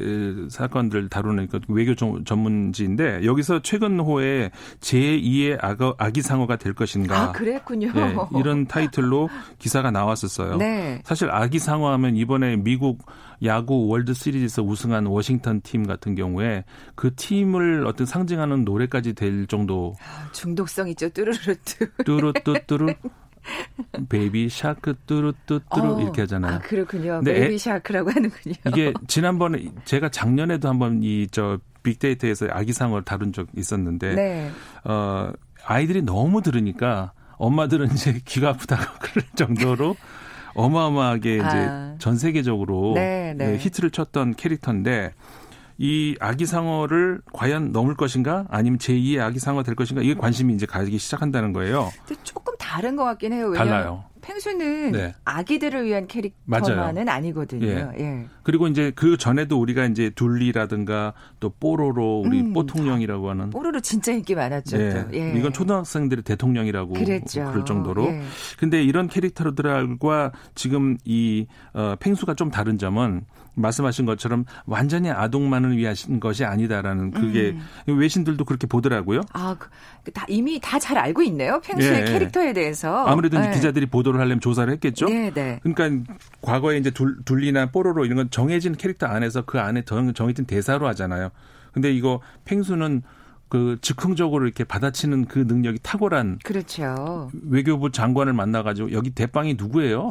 사건들 0.50 1.10
다루는 1.10 1.48
그 1.48 1.60
외교 1.68 1.94
전- 1.96 2.24
전문지인데 2.26 3.26
여기서 3.26 3.62
최근호에 3.62 4.52
제2의 4.80 5.58
악, 5.62 5.80
아기 5.98 6.22
상어가 6.22 6.56
될 6.56 6.74
것인가. 6.74 7.22
아 7.22 7.32
그랬군요. 7.32 7.92
예, 7.96 8.16
이런 8.40 8.66
타이틀로 8.68 9.30
기사가 9.60 9.92
나왔었어요. 9.92 10.58
네. 10.58 11.02
사실 11.04 11.30
아기 11.30 11.60
상어 11.60 11.92
하면 11.94 12.16
이번에 12.16 12.56
미국 12.56 13.06
야구 13.44 13.88
월드 13.88 14.14
시리즈에서 14.14 14.64
우승한 14.64 15.06
워싱턴 15.08 15.60
팀 15.62 15.86
같은 15.86 16.16
경우에 16.16 16.64
그 16.96 17.14
팀을 17.16 17.86
어떤 17.86 18.08
상징하는 18.08 18.64
노래까지 18.64 19.14
될 19.14 19.46
정도 19.48 19.94
아, 20.00 20.32
중독성 20.32 20.88
있죠. 20.90 21.10
뚜루루뚜. 21.10 21.88
뚜루뚜뚜루 22.06 22.94
baby 24.10 24.50
shark 24.50 24.96
뚜루뚜뚜루 25.06 25.96
어, 25.98 26.02
이렇게 26.02 26.22
하잖아요. 26.22 26.56
아 26.56 26.60
그렇군요. 26.60 27.22
baby 27.24 27.54
애- 27.54 27.58
shark라고 27.58 28.10
하는군요. 28.12 28.56
이게 28.68 28.94
지난번에 29.08 29.72
제가 29.86 30.10
작년에도 30.10 30.70
한번 30.70 31.02
이 31.04 31.28
저 31.32 31.58
빅데이터에서 31.84 32.48
아기상어를 32.50 33.04
다룬 33.06 33.32
적 33.32 33.48
있었는데 33.56 34.16
네. 34.16 34.52
어 34.86 35.32
아이들이 35.66 36.02
너무 36.02 36.42
들으니까 36.42 37.12
엄마들은 37.38 37.92
이제 37.94 38.20
귀가 38.26 38.50
아프다고 38.50 38.84
그럴 39.00 39.24
정도로 39.36 39.96
어마어마하게 40.56 41.42
아. 41.44 41.48
이제 41.48 41.96
전 42.00 42.18
세계적으로 42.18 42.94
네, 42.96 43.34
네. 43.38 43.54
예, 43.54 43.58
히트를 43.58 43.92
쳤던 43.92 44.36
캐릭터인데 44.36 45.14
이 45.78 46.16
아기상어를 46.20 47.22
과연 47.34 47.72
넘을 47.72 47.96
것인가 47.96 48.46
아니면 48.50 48.80
제2의 48.80 49.20
아기상어 49.20 49.64
될 49.64 49.76
것인가 49.76 50.02
이게 50.02 50.14
관심이 50.14 50.54
이제 50.54 50.66
가기 50.66 50.98
시작한다는 50.98 51.54
거예요. 51.54 51.92
조금 52.24 52.54
다른 52.58 52.96
것 52.96 53.04
같긴 53.04 53.34
해요. 53.34 53.54
달라요. 53.54 54.06
펭수는 54.22 54.92
네. 54.92 55.14
아기들을 55.24 55.86
위한 55.86 56.08
캐릭터만은 56.08 57.08
아니거든요. 57.10 57.68
예. 57.68 57.90
예. 58.00 58.26
그리고 58.46 58.68
이제 58.68 58.94
그 58.96 59.18
전에도 59.18 59.60
우리가 59.60 59.86
이제 59.86 60.10
둘리라든가 60.12 61.14
또 61.42 61.50
뽀로로 61.50 62.22
우리 62.26 62.40
음. 62.40 62.54
뽀통령이라고 62.54 63.30
하는 63.30 63.50
뽀로로 63.50 63.82
진짜 63.82 64.14
인기 64.14 64.36
많았죠. 64.36 64.80
예. 64.80 64.90
또. 64.92 65.18
예. 65.18 65.34
이건 65.38 65.52
초등학생들의 65.52 66.24
대통령이라고 66.24 66.94
그랬죠. 66.94 67.52
럴 67.52 67.66
정도로. 67.66 68.06
예. 68.06 68.22
근데 68.58 68.82
이런 68.82 69.08
캐릭터들과 69.08 70.32
지금 70.54 70.98
이 71.04 71.48
어, 71.74 71.96
팽수가 72.00 72.36
좀 72.36 72.52
다른 72.52 72.78
점은 72.78 73.26
말씀하신 73.56 74.06
것처럼 74.06 74.46
완전히 74.66 75.10
아동만을 75.10 75.78
위한 75.78 75.96
것이 76.20 76.44
아니다라는 76.46 77.12
그게 77.12 77.56
음. 77.88 77.98
외신들도 78.00 78.44
그렇게 78.46 78.68
보더라고요. 78.68 79.22
아, 79.32 79.56
그, 79.58 79.70
그 80.04 80.12
다, 80.12 80.26
이미 80.30 80.60
다 80.62 80.78
잘 80.78 80.98
알고 81.00 81.24
있네요. 81.24 81.60
펭수의 81.64 81.94
예, 81.94 82.02
예. 82.02 82.06
캐릭터에 82.06 82.54
대해서. 82.54 83.06
아무래도 83.06 83.44
예. 83.44 83.50
기자들이 83.52 83.88
보도를 83.88 84.20
하려면 84.20 84.40
조사를 84.40 84.72
했겠죠. 84.74 85.08
네, 85.08 85.32
네. 85.34 85.60
그러니까 85.64 86.14
과거에 86.42 86.78
이제 86.78 86.92
둘, 86.92 87.18
둘리나 87.26 87.72
뽀로로 87.72 88.06
이런 88.06 88.18
건 88.18 88.30
정해진 88.36 88.76
캐릭터 88.76 89.06
안에서 89.08 89.44
그 89.44 89.62
안에 89.62 89.84
정- 89.86 90.14
정해진 90.14 90.44
대사로 90.44 90.90
하잖아요. 90.90 91.30
근데 91.72 91.94
이거 91.94 92.20
팽수는 92.44 93.02
그 93.48 93.78
즉흥적으로 93.80 94.44
이렇게 94.46 94.66
받아치는 94.66 95.28
그 95.28 95.40
능력이 95.40 95.80
탁월한 95.82 96.40
그렇죠. 96.44 97.32
외교부 97.48 97.94
장관을 97.94 98.34
만나가지고 98.34 98.92
여기 98.92 99.12
대빵이 99.12 99.54
누구예요? 99.58 100.10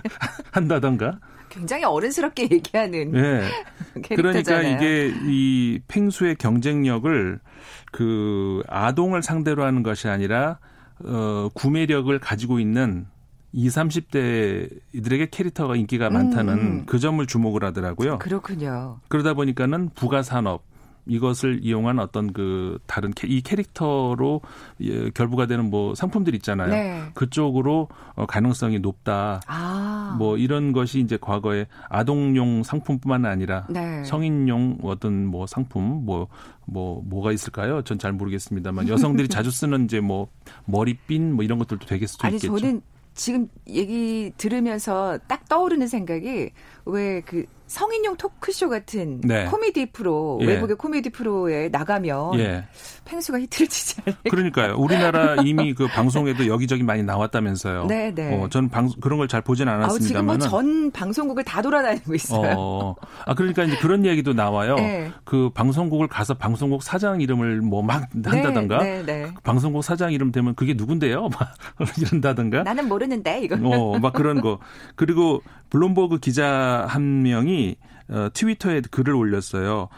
한다던가. 0.50 1.18
굉장히 1.50 1.84
어른스럽게 1.84 2.48
얘기하는 2.50 3.14
예. 3.14 3.42
그러니까 3.92 4.14
캐릭터잖아요. 4.16 4.76
이게 4.76 5.12
이 5.26 5.80
팽수의 5.88 6.36
경쟁력을 6.36 7.38
그 7.92 8.62
아동을 8.66 9.22
상대로 9.22 9.64
하는 9.64 9.82
것이 9.82 10.08
아니라 10.08 10.58
어 11.04 11.50
구매력을 11.52 12.18
가지고 12.18 12.60
있는 12.60 13.06
20, 13.52 13.78
30대 13.78 14.68
이들에게 14.92 15.28
캐릭터가 15.30 15.76
인기가 15.76 16.10
많다는 16.10 16.54
음. 16.58 16.82
그 16.86 16.98
점을 16.98 17.24
주목을 17.26 17.64
하더라고요. 17.64 18.18
그렇군요. 18.18 18.98
그러다 19.08 19.34
보니까는 19.34 19.90
부가 19.94 20.22
산업 20.22 20.62
이것을 21.08 21.60
이용한 21.62 21.98
어떤 21.98 22.32
그 22.34 22.78
다른 22.86 23.12
캐, 23.12 23.26
이 23.26 23.40
캐릭터로 23.40 24.42
예, 24.82 25.08
결부가 25.10 25.46
되는 25.46 25.70
뭐 25.70 25.94
상품들 25.94 26.34
있잖아요. 26.34 26.68
네. 26.68 27.02
그쪽으로 27.14 27.88
어, 28.14 28.26
가능성이 28.26 28.78
높다. 28.78 29.40
아. 29.46 30.14
뭐 30.18 30.36
이런 30.36 30.72
것이 30.72 31.00
이제 31.00 31.16
과거에 31.18 31.66
아동용 31.88 32.62
상품뿐만 32.62 33.24
아니라 33.24 33.66
네. 33.70 34.04
성인용 34.04 34.80
어떤 34.82 35.24
뭐 35.24 35.46
상품 35.46 36.04
뭐뭐 36.04 37.02
뭐가 37.06 37.32
있을까요? 37.32 37.82
전 37.82 37.98
잘 37.98 38.12
모르겠습니다만 38.12 38.88
여성들이 38.88 39.28
자주 39.28 39.50
쓰는 39.50 39.84
이제 39.86 40.00
뭐 40.00 40.28
머리핀 40.66 41.32
뭐 41.34 41.42
이런 41.42 41.58
것들도 41.58 41.86
되게 41.86 42.06
수도 42.06 42.26
아니 42.26 42.36
있겠죠. 42.36 42.58
저는 42.58 42.82
지금 43.18 43.48
얘기 43.66 44.32
들으면서 44.38 45.18
딱 45.26 45.48
떠오르는 45.48 45.88
생각이 45.88 46.52
왜그 46.88 47.44
성인용 47.66 48.16
토크쇼 48.16 48.70
같은 48.70 49.20
네. 49.22 49.44
코미디 49.44 49.92
프로 49.92 50.38
예. 50.40 50.46
외국의 50.46 50.76
코미디 50.76 51.10
프로에 51.10 51.68
나가면 51.68 52.38
예. 52.40 52.64
펭수가 53.04 53.40
히트를 53.40 53.68
치지 53.68 54.00
않을까? 54.06 54.22
그러니까요. 54.30 54.74
우리나라 54.78 55.34
이미 55.44 55.74
그 55.74 55.86
방송에도 55.86 56.46
여기저기 56.46 56.82
많이 56.82 57.02
나왔다면서요. 57.02 57.84
네, 57.84 58.14
네. 58.14 58.34
어, 58.40 58.48
저는 58.48 58.70
방, 58.70 58.88
그런 59.02 59.18
걸 59.18 59.28
잘 59.28 59.42
보진 59.42 59.68
않았습니다만. 59.68 60.40
전 60.40 60.90
방송국을 60.92 61.44
다 61.44 61.60
돌아다니고 61.60 62.14
있어요. 62.14 62.54
어, 62.56 62.94
아, 63.26 63.34
그러니까 63.34 63.64
이제 63.64 63.76
그런 63.76 64.06
얘기도 64.06 64.32
나와요. 64.32 64.76
네. 64.76 65.12
그 65.24 65.50
방송국을 65.52 66.08
가서 66.08 66.32
방송국 66.32 66.82
사장 66.82 67.20
이름을 67.20 67.60
뭐 67.60 67.82
막 67.82 68.08
한다던가. 68.24 68.78
네, 68.78 69.02
네, 69.04 69.24
네. 69.26 69.34
방송국 69.42 69.84
사장 69.84 70.10
이름 70.12 70.32
되면 70.32 70.54
그게 70.54 70.72
누군데요? 70.74 71.28
막 71.28 71.52
이런다던가. 72.00 72.62
나는 72.62 72.88
모르는데 72.88 73.42
이거. 73.42 73.56
어, 73.62 73.98
막 73.98 74.14
그런 74.14 74.40
거. 74.40 74.58
그리고 74.96 75.42
블룸버그 75.70 76.18
기자 76.20 76.77
한 76.86 77.22
명이 77.22 77.76
어, 78.10 78.28
트위터에 78.32 78.80
글을 78.90 79.14
올렸어요. 79.14 79.88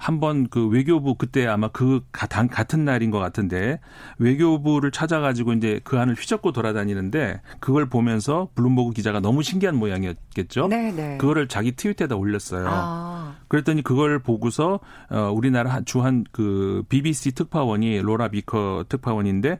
한번 0.00 0.48
그 0.48 0.66
외교부 0.66 1.14
그때 1.14 1.46
아마 1.46 1.68
그 1.68 2.00
같은 2.10 2.86
날인 2.86 3.10
것 3.10 3.18
같은데 3.18 3.80
외교부를 4.18 4.92
찾아가지고 4.92 5.52
이제 5.52 5.78
그 5.84 5.98
안을 5.98 6.14
휘젓고 6.14 6.52
돌아다니는데 6.52 7.42
그걸 7.60 7.86
보면서 7.90 8.48
블룸버그 8.54 8.92
기자가 8.92 9.20
너무 9.20 9.42
신기한 9.42 9.76
모양이었겠죠. 9.76 10.68
네, 10.68 10.90
네. 10.90 11.18
그거를 11.18 11.48
자기 11.48 11.72
트위터에다 11.72 12.16
올렸어요. 12.16 12.66
아, 12.70 13.36
그랬더니 13.48 13.82
그걸 13.82 14.20
보고서 14.20 14.80
어 15.10 15.30
우리나라 15.34 15.82
주한 15.82 16.24
그 16.32 16.82
BBC 16.88 17.32
특파원이 17.32 18.00
로라 18.00 18.28
비커 18.28 18.86
특파원인데 18.88 19.58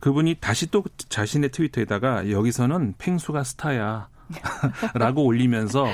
그분이 0.00 0.36
다시 0.40 0.70
또 0.70 0.84
자신의 1.08 1.50
트위터에다가 1.50 2.30
여기서는 2.30 2.94
팽수가 2.98 3.42
스타야. 3.42 4.08
라고 4.94 5.24
올리면서 5.24 5.84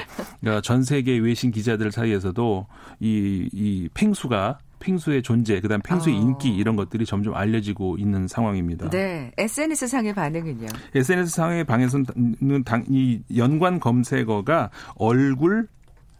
어, 0.46 0.60
전 0.62 0.82
세계 0.82 1.18
외신 1.18 1.50
기자들 1.50 1.92
사이에서도 1.92 2.66
이, 3.00 3.48
이 3.52 3.88
팽수가 3.94 4.58
팽수의 4.78 5.22
존재, 5.22 5.60
그다음 5.60 5.80
팽수의 5.82 6.16
어. 6.16 6.18
인기 6.18 6.54
이런 6.54 6.74
것들이 6.74 7.04
점점 7.04 7.34
알려지고 7.34 7.98
있는 7.98 8.26
상황입니다. 8.26 8.88
네. 8.90 9.30
SNS 9.36 9.88
상의 9.88 10.14
반응은요. 10.14 10.66
SNS 10.94 11.34
상의 11.34 11.64
방에서는 11.64 12.64
당- 12.64 12.84
이 12.88 13.20
연관 13.36 13.78
검색어가 13.78 14.70
얼굴 14.94 15.68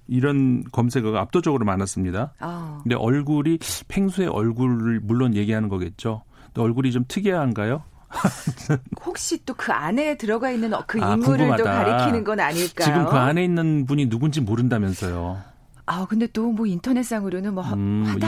이런 0.09 0.63
검색어가 0.73 1.21
압도적으로 1.21 1.65
많았습니다. 1.65 2.35
아, 2.41 2.81
근데 2.83 2.97
얼굴이 2.97 3.59
팽수의 3.89 4.29
얼굴을 4.29 5.01
물론 5.05 5.35
얘기하는 5.37 5.69
거겠죠. 5.69 6.23
또 6.53 6.63
얼굴이 6.63 6.91
좀 6.93 7.05
특이한가요? 7.09 7.83
혹시 9.05 9.45
또 9.45 9.55
그 9.55 9.73
안에 9.73 10.17
들어가 10.17 10.51
있는 10.51 10.73
그 10.87 11.03
아, 11.03 11.15
인물을 11.15 11.47
또 11.49 11.55
궁금하다. 11.65 11.85
가리키는 11.85 12.25
건 12.25 12.41
아닐까요? 12.41 12.85
지금 12.87 13.05
그 13.07 13.17
안에 13.17 13.45
있는 13.45 13.85
분이 13.87 14.09
누군지 14.09 14.41
모른다면서요. 14.41 15.39
아, 15.87 16.07
근데 16.09 16.27
또 16.29 16.51
뭐 16.53 16.67
인터넷상으로는 16.67 17.53
뭐 17.55 17.65
음, 17.73 18.05
이런 18.07 18.21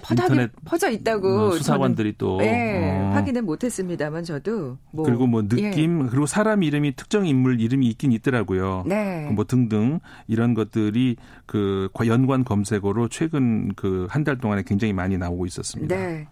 퍼다하게 0.00 0.32
인터넷 0.32 0.50
퍼져 0.64 0.90
있다고 0.90 1.28
뭐 1.28 1.50
수사관들이 1.52 2.14
또 2.16 2.38
저는, 2.38 2.52
예, 2.52 2.98
어. 2.98 3.10
확인은 3.14 3.44
못했습니다만 3.44 4.24
저도 4.24 4.78
뭐 4.90 5.04
그리고 5.04 5.26
뭐 5.26 5.42
예. 5.58 5.70
느낌 5.70 6.06
그리고 6.08 6.24
사람 6.26 6.62
이름이 6.62 6.96
특정 6.96 7.26
인물 7.26 7.60
이름이 7.60 7.86
있긴 7.88 8.12
있더라고요. 8.12 8.84
네. 8.86 9.28
뭐 9.32 9.44
등등 9.44 10.00
이런 10.28 10.54
것들이 10.54 11.16
그 11.46 11.88
연관 12.06 12.42
검색어로 12.44 13.08
최근 13.08 13.74
그 13.74 14.06
한 14.10 14.24
달 14.24 14.38
동안에 14.38 14.62
굉장히 14.66 14.92
많이 14.94 15.18
나오고 15.18 15.44
있었습니다. 15.46 15.94
네. 15.94 16.26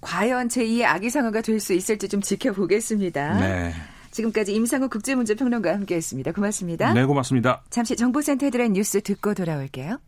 과연 0.00 0.48
제2의 0.48 0.84
아기 0.84 1.10
상어가 1.10 1.40
될 1.40 1.60
수 1.60 1.72
있을지 1.72 2.08
좀 2.08 2.20
지켜보겠습니다. 2.20 3.40
네. 3.40 3.72
지금까지 4.10 4.54
임상우 4.54 4.88
국제문제평론가와 4.88 5.74
함께했습니다. 5.76 6.32
고맙습니다. 6.32 6.92
네, 6.94 7.04
고맙습니다. 7.04 7.62
잠시 7.70 7.96
정보센터에 7.96 8.50
들은 8.50 8.72
뉴스 8.72 9.00
듣고 9.00 9.34
돌아올게요. 9.34 9.98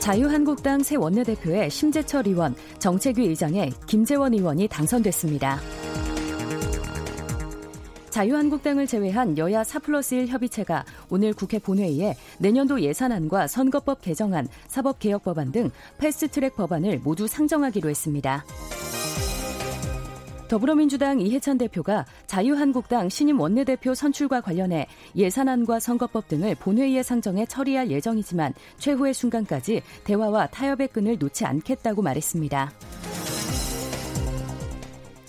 자유한국당 0.00 0.82
새 0.82 0.96
원내대표에 0.96 1.68
심재철 1.68 2.26
의원, 2.28 2.54
정책위 2.78 3.26
의장에 3.28 3.70
김재원 3.86 4.32
의원이 4.32 4.68
당선됐습니다. 4.68 5.60
자유한국당을 8.10 8.86
제외한 8.86 9.36
여야 9.38 9.64
4 9.64 9.78
플러스 9.80 10.14
1 10.14 10.28
협의체가 10.28 10.84
오늘 11.10 11.32
국회 11.32 11.58
본회의에 11.58 12.16
내년도 12.38 12.80
예산안과 12.80 13.46
선거법 13.46 14.02
개정안, 14.02 14.48
사법개혁 14.68 15.24
법안 15.24 15.52
등 15.52 15.70
패스트트랙 15.98 16.56
법안을 16.56 17.00
모두 17.04 17.26
상정하기로 17.26 17.88
했습니다. 17.90 18.44
더불어민주당 20.48 21.20
이해찬 21.20 21.58
대표가 21.58 22.06
자유한국당 22.26 23.10
신임 23.10 23.38
원내대표 23.38 23.94
선출과 23.94 24.40
관련해 24.40 24.86
예산안과 25.14 25.78
선거법 25.78 26.26
등을 26.28 26.54
본회의에 26.54 27.02
상정해 27.02 27.44
처리할 27.44 27.90
예정이지만 27.90 28.54
최후의 28.78 29.12
순간까지 29.12 29.82
대화와 30.04 30.46
타협의 30.46 30.88
끈을 30.88 31.18
놓지 31.18 31.44
않겠다고 31.44 32.00
말했습니다. 32.00 32.72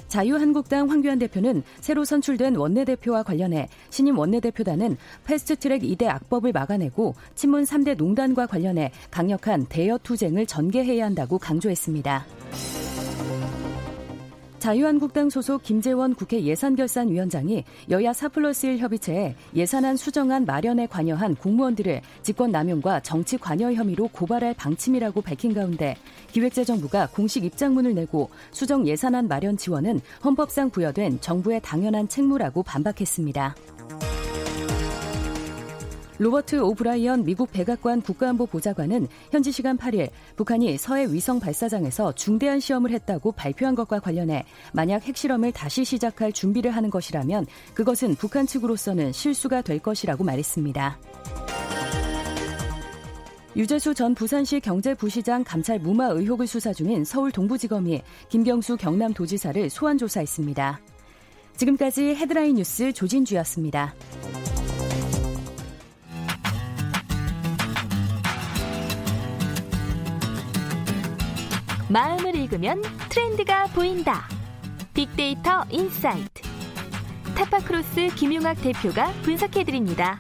자유한국당 0.10 0.90
황교안 0.90 1.20
대표는 1.20 1.64
새로 1.80 2.04
선출된 2.04 2.58
원내대표와 2.58 3.24
관련해 3.24 3.70
신임 3.90 4.18
원내대표단은 4.18 4.98
패스트트랙 5.26 5.84
2대 5.84 6.08
악법을 6.08 6.52
막아내고 6.52 7.16
친문 7.36 7.64
3대 7.64 7.96
농단과 7.96 8.48
관련해 8.48 8.92
강력한 9.10 9.66
대여 9.70 10.00
투쟁을 10.00 10.46
전개해야 10.46 11.06
한다고 11.06 11.38
강조했습니다. 11.38 12.89
자유한국당 14.60 15.30
소속 15.30 15.64
김재원 15.64 16.14
국회 16.14 16.44
예산결산위원장이 16.44 17.64
여야 17.90 18.14
4 18.14 18.30
플러스 18.30 18.66
1 18.66 18.78
협의체에 18.80 19.36
예산안 19.56 19.98
수정안 19.98 20.46
마련에 20.46 20.86
관여한 20.88 21.36
공무원들을 21.36 22.02
직권남용과 22.22 23.00
정치 23.02 23.38
관여 23.38 23.74
혐의로 23.74 24.10
고발할 24.10 24.54
방침이라고 24.54 25.22
밝힌 25.22 25.54
가운데 25.54 25.96
기획재정부가 26.32 27.08
공식 27.14 27.46
입장문을 27.46 27.96
내고 27.96 28.30
수정 28.52 28.86
예산안 28.86 29.28
마련 29.28 29.58
지원은 29.58 30.02
헌법상 30.24 30.70
부여된 30.70 31.22
정부의 31.22 31.62
당연한 31.64 32.08
책무라고 32.08 32.64
반박했습니다. 32.64 33.56
로버트 36.20 36.58
오브라이언 36.58 37.24
미국 37.24 37.50
백악관 37.54 38.02
국가안보 38.02 38.46
보좌관은 38.46 39.08
현지 39.32 39.54
시간 39.54 39.78
8일 39.78 40.10
북한이 40.36 40.78
서해 40.78 41.06
위성 41.06 41.40
발사장에서 41.40 42.12
중대한 42.12 42.60
시험을 42.60 42.92
했다고 42.92 43.32
발표한 43.32 43.74
것과 43.74 44.02
관련해 44.02 44.44
만약 44.74 45.08
핵실험을 45.08 45.54
다시 45.54 45.86
시작할 45.86 46.34
준비를 46.34 46.72
하는 46.72 46.90
것이라면 46.90 47.46
그것은 47.74 48.16
북한 48.16 48.46
측으로서는 48.46 49.14
실수가 49.14 49.62
될 49.62 49.80
것이라고 49.80 50.26
말했습니다. 50.26 51.00
유재수 53.56 53.94
전 53.94 54.14
부산시 54.14 54.60
경제부시장 54.60 55.46
감찰 55.46 55.80
무마 55.80 56.08
의혹을 56.08 56.48
수사 56.48 56.74
중인 56.74 57.06
서울 57.06 57.32
동부지검이 57.32 58.02
김경수 58.28 58.76
경남도지사를 58.78 59.70
소환 59.70 59.98
조사했습니다. 59.98 60.82
지금까지 61.56 62.16
헤드라인 62.16 62.56
뉴스 62.56 62.92
조진주였습니다. 62.94 63.94
마음을 71.92 72.36
읽으면 72.36 72.84
트렌드가 73.10 73.66
보인다. 73.68 74.28
빅데이터 74.94 75.64
insight. 75.72 76.44
타파크로스 77.36 78.10
김용학 78.16 78.62
대표가 78.62 79.12
분석해드립니다. 79.24 80.20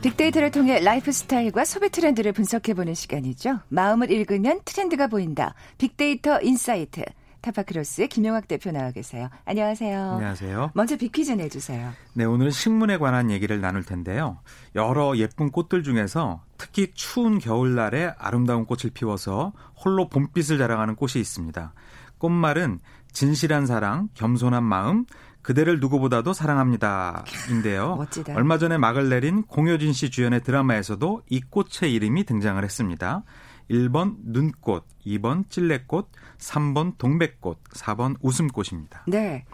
빅데이터를 0.00 0.52
통해 0.52 0.78
라이프 0.78 1.10
스타일과 1.10 1.64
소비 1.64 1.88
트렌드를 1.90 2.32
분석해보는 2.32 2.94
시간이죠. 2.94 3.58
마음을 3.68 4.12
읽으면 4.12 4.60
트렌드가 4.64 5.08
보인다. 5.08 5.54
빅데이터 5.78 6.40
insight. 6.40 7.02
타파크로스의 7.40 8.08
김용학 8.08 8.48
대표 8.48 8.70
나와 8.70 8.90
계세요. 8.90 9.28
안녕하세요. 9.44 10.12
안녕하세요. 10.12 10.70
먼저 10.74 10.96
빅퀴즈 10.96 11.32
내주세요. 11.32 11.92
네, 12.14 12.24
오늘은 12.24 12.50
식물에 12.50 12.98
관한 12.98 13.30
얘기를 13.30 13.60
나눌 13.60 13.84
텐데요. 13.84 14.38
여러 14.74 15.16
예쁜 15.16 15.50
꽃들 15.50 15.82
중에서 15.82 16.42
특히 16.58 16.92
추운 16.94 17.38
겨울날에 17.38 18.14
아름다운 18.18 18.64
꽃을 18.64 18.92
피워서 18.92 19.52
홀로 19.84 20.08
봄빛을 20.08 20.58
자랑하는 20.58 20.96
꽃이 20.96 21.12
있습니다. 21.16 21.72
꽃말은 22.18 22.80
진실한 23.12 23.66
사랑, 23.66 24.08
겸손한 24.14 24.62
마음, 24.64 25.06
그대를 25.42 25.78
누구보다도 25.78 26.32
사랑합니다 26.32 27.24
인데요. 27.50 27.94
멋지다. 27.96 28.34
얼마 28.34 28.58
전에 28.58 28.78
막을 28.78 29.08
내린 29.08 29.42
공효진 29.44 29.92
씨 29.92 30.10
주연의 30.10 30.42
드라마에서도 30.42 31.22
이 31.30 31.40
꽃의 31.40 31.94
이름이 31.94 32.24
등장을 32.24 32.62
했습니다. 32.62 33.22
1번 33.70 34.16
눈꽃, 34.22 34.84
2번 35.06 35.48
찔레꽃, 35.50 36.10
3번 36.38 36.98
동백꽃, 36.98 37.62
4번 37.64 38.16
웃음꽃입니다. 38.20 39.04
네. 39.08 39.44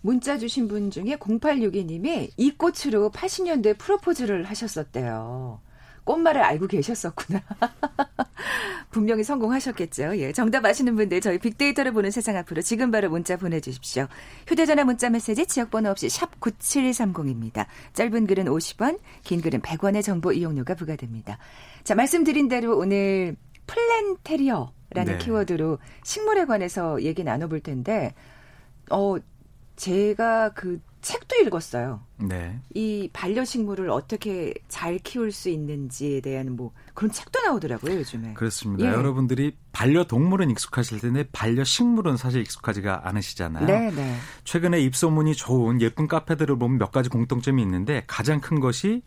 문자 0.00 0.36
주신 0.36 0.66
분 0.66 0.90
중에 0.90 1.16
0862님이 1.16 2.30
이 2.36 2.50
꽃으로 2.56 3.10
80년대 3.10 3.78
프로포즈를 3.78 4.44
하셨었대요. 4.44 5.60
꽃말을 6.04 6.42
알고 6.42 6.66
계셨었구나. 6.66 7.40
분명히 8.90 9.22
성공하셨겠죠. 9.22 10.18
예. 10.18 10.32
정답 10.32 10.64
아시는 10.64 10.96
분들 10.96 11.20
저희 11.20 11.38
빅데이터를 11.38 11.92
보는 11.92 12.10
세상 12.10 12.36
앞으로 12.36 12.60
지금 12.60 12.90
바로 12.90 13.08
문자 13.08 13.36
보내주십시오. 13.36 14.08
휴대전화 14.48 14.84
문자 14.84 15.08
메시지 15.08 15.46
지역번호 15.46 15.90
없이 15.90 16.08
샵 16.08 16.40
9730입니다. 16.40 17.66
짧은 17.94 18.26
글은 18.26 18.46
50원, 18.46 18.98
긴 19.22 19.40
글은 19.40 19.60
100원의 19.60 20.02
정보 20.02 20.32
이용료가 20.32 20.74
부과됩니다. 20.74 21.38
자, 21.84 21.94
말씀드린 21.94 22.48
대로 22.48 22.76
오늘 22.76 23.36
플랜테리어라는 23.66 24.72
네. 24.90 25.18
키워드로 25.18 25.78
식물에 26.04 26.44
관해서 26.44 27.02
얘기 27.02 27.24
나눠볼 27.24 27.60
텐데, 27.60 28.14
어, 28.90 29.16
제가 29.76 30.50
그 30.50 30.80
책도 31.02 31.36
읽었어요. 31.44 32.00
네. 32.16 32.60
이 32.74 33.10
반려식물을 33.12 33.90
어떻게 33.90 34.54
잘 34.68 34.98
키울 34.98 35.32
수 35.32 35.48
있는지에 35.48 36.20
대한 36.20 36.54
뭐 36.54 36.72
그런 36.94 37.10
책도 37.10 37.40
나오더라고요, 37.40 37.96
요즘에. 37.96 38.34
그렇습니다. 38.34 38.86
예. 38.86 38.90
여러분들이 38.90 39.56
반려동물은 39.72 40.50
익숙하실 40.50 41.00
텐데 41.00 41.28
반려식물은 41.32 42.16
사실 42.16 42.40
익숙하지가 42.42 43.08
않으시잖아요. 43.08 43.66
네, 43.66 43.90
네. 43.90 44.16
최근에 44.44 44.80
입소문이 44.80 45.34
좋은 45.34 45.80
예쁜 45.80 46.06
카페들을 46.06 46.56
보면 46.56 46.78
몇 46.78 46.92
가지 46.92 47.08
공통점이 47.08 47.60
있는데 47.62 48.04
가장 48.06 48.40
큰 48.40 48.60
것이 48.60 49.02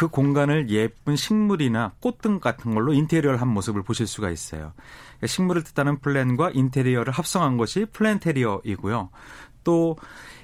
그 0.00 0.08
공간을 0.08 0.70
예쁜 0.70 1.14
식물이나 1.14 1.92
꽃등 2.00 2.40
같은 2.40 2.74
걸로 2.74 2.94
인테리어를 2.94 3.38
한 3.38 3.48
모습을 3.48 3.82
보실 3.82 4.06
수가 4.06 4.30
있어요. 4.30 4.72
그러니까 5.18 5.26
식물을 5.26 5.62
뜻하는 5.62 5.98
플랜과 5.98 6.52
인테리어를 6.54 7.12
합성한 7.12 7.58
것이 7.58 7.84
플랜테리어이고요. 7.84 9.10
또 9.62 9.98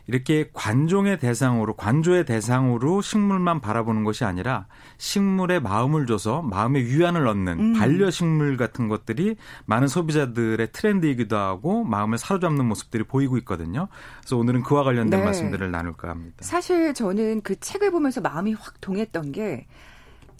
이렇게 0.07 0.51
관종의 0.53 1.19
대상으로 1.19 1.75
관조의 1.75 2.25
대상으로 2.25 3.03
식물만 3.03 3.61
바라보는 3.61 4.05
것이 4.05 4.25
아니라 4.25 4.67
식물에 4.99 5.59
마음을 5.59 6.07
줘서 6.07 6.43
마음의 6.43 6.87
위안을 6.87 7.27
얻는 7.27 7.59
음. 7.59 7.73
반려식물 7.75 8.57
같은 8.57 8.89
것들이 8.89 9.37
많은 9.65 9.89
소비자들의 9.89 10.69
트렌드이기도 10.73 11.37
하고 11.37 11.85
마음을 11.85 12.19
사로잡는 12.19 12.65
모습들이 12.65 13.05
보이고 13.05 13.37
있거든요. 13.39 13.89
그래서 14.21 14.37
오늘은 14.37 14.63
그와 14.63 14.85
관련된 14.85 15.21
네. 15.21 15.25
말씀들을 15.25 15.71
나눌까 15.71 16.09
합니다. 16.09 16.37
사실 16.41 16.95
저는 16.95 17.43
그 17.43 17.59
책을 17.59 17.91
보면서 17.91 18.21
마음이 18.21 18.55
확 18.55 18.81
동했던 18.81 19.33
게 19.33 19.67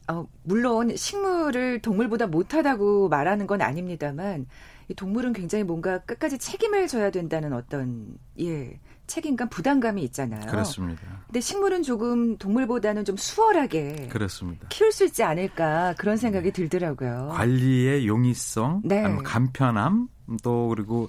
어, 0.09 0.27
물론 0.45 0.95
식물을 0.95 1.81
동물보다 1.83 2.27
못하다고 2.27 3.09
말하는 3.09 3.47
건 3.47 3.61
아닙니다만 3.61 4.47
이 4.89 4.95
동물은 4.95 5.33
굉장히 5.33 5.65
뭔가 5.65 5.99
끝까지 5.99 6.39
책임을 6.39 6.87
져야 6.87 7.11
된다는 7.11 7.53
어떤 7.53 8.17
예 8.41 8.79
책임감 9.09 9.49
부담감이 9.49 10.03
있잖아요. 10.05 10.47
그렇습니다. 10.47 11.03
근데 11.27 11.41
식물은 11.41 11.83
조금 11.83 12.37
동물보다는 12.39 13.05
좀 13.05 13.17
수월하게 13.17 14.09
그렇습니다. 14.11 14.69
키울 14.69 14.93
수 14.93 15.05
있지 15.05 15.23
않을까 15.23 15.95
그런 15.99 16.17
생각이 16.17 16.53
들더라고요. 16.53 17.31
관리의 17.33 18.07
용이성, 18.07 18.83
네. 18.85 19.03
간편함, 19.25 20.09
또 20.43 20.69
그리고 20.69 21.09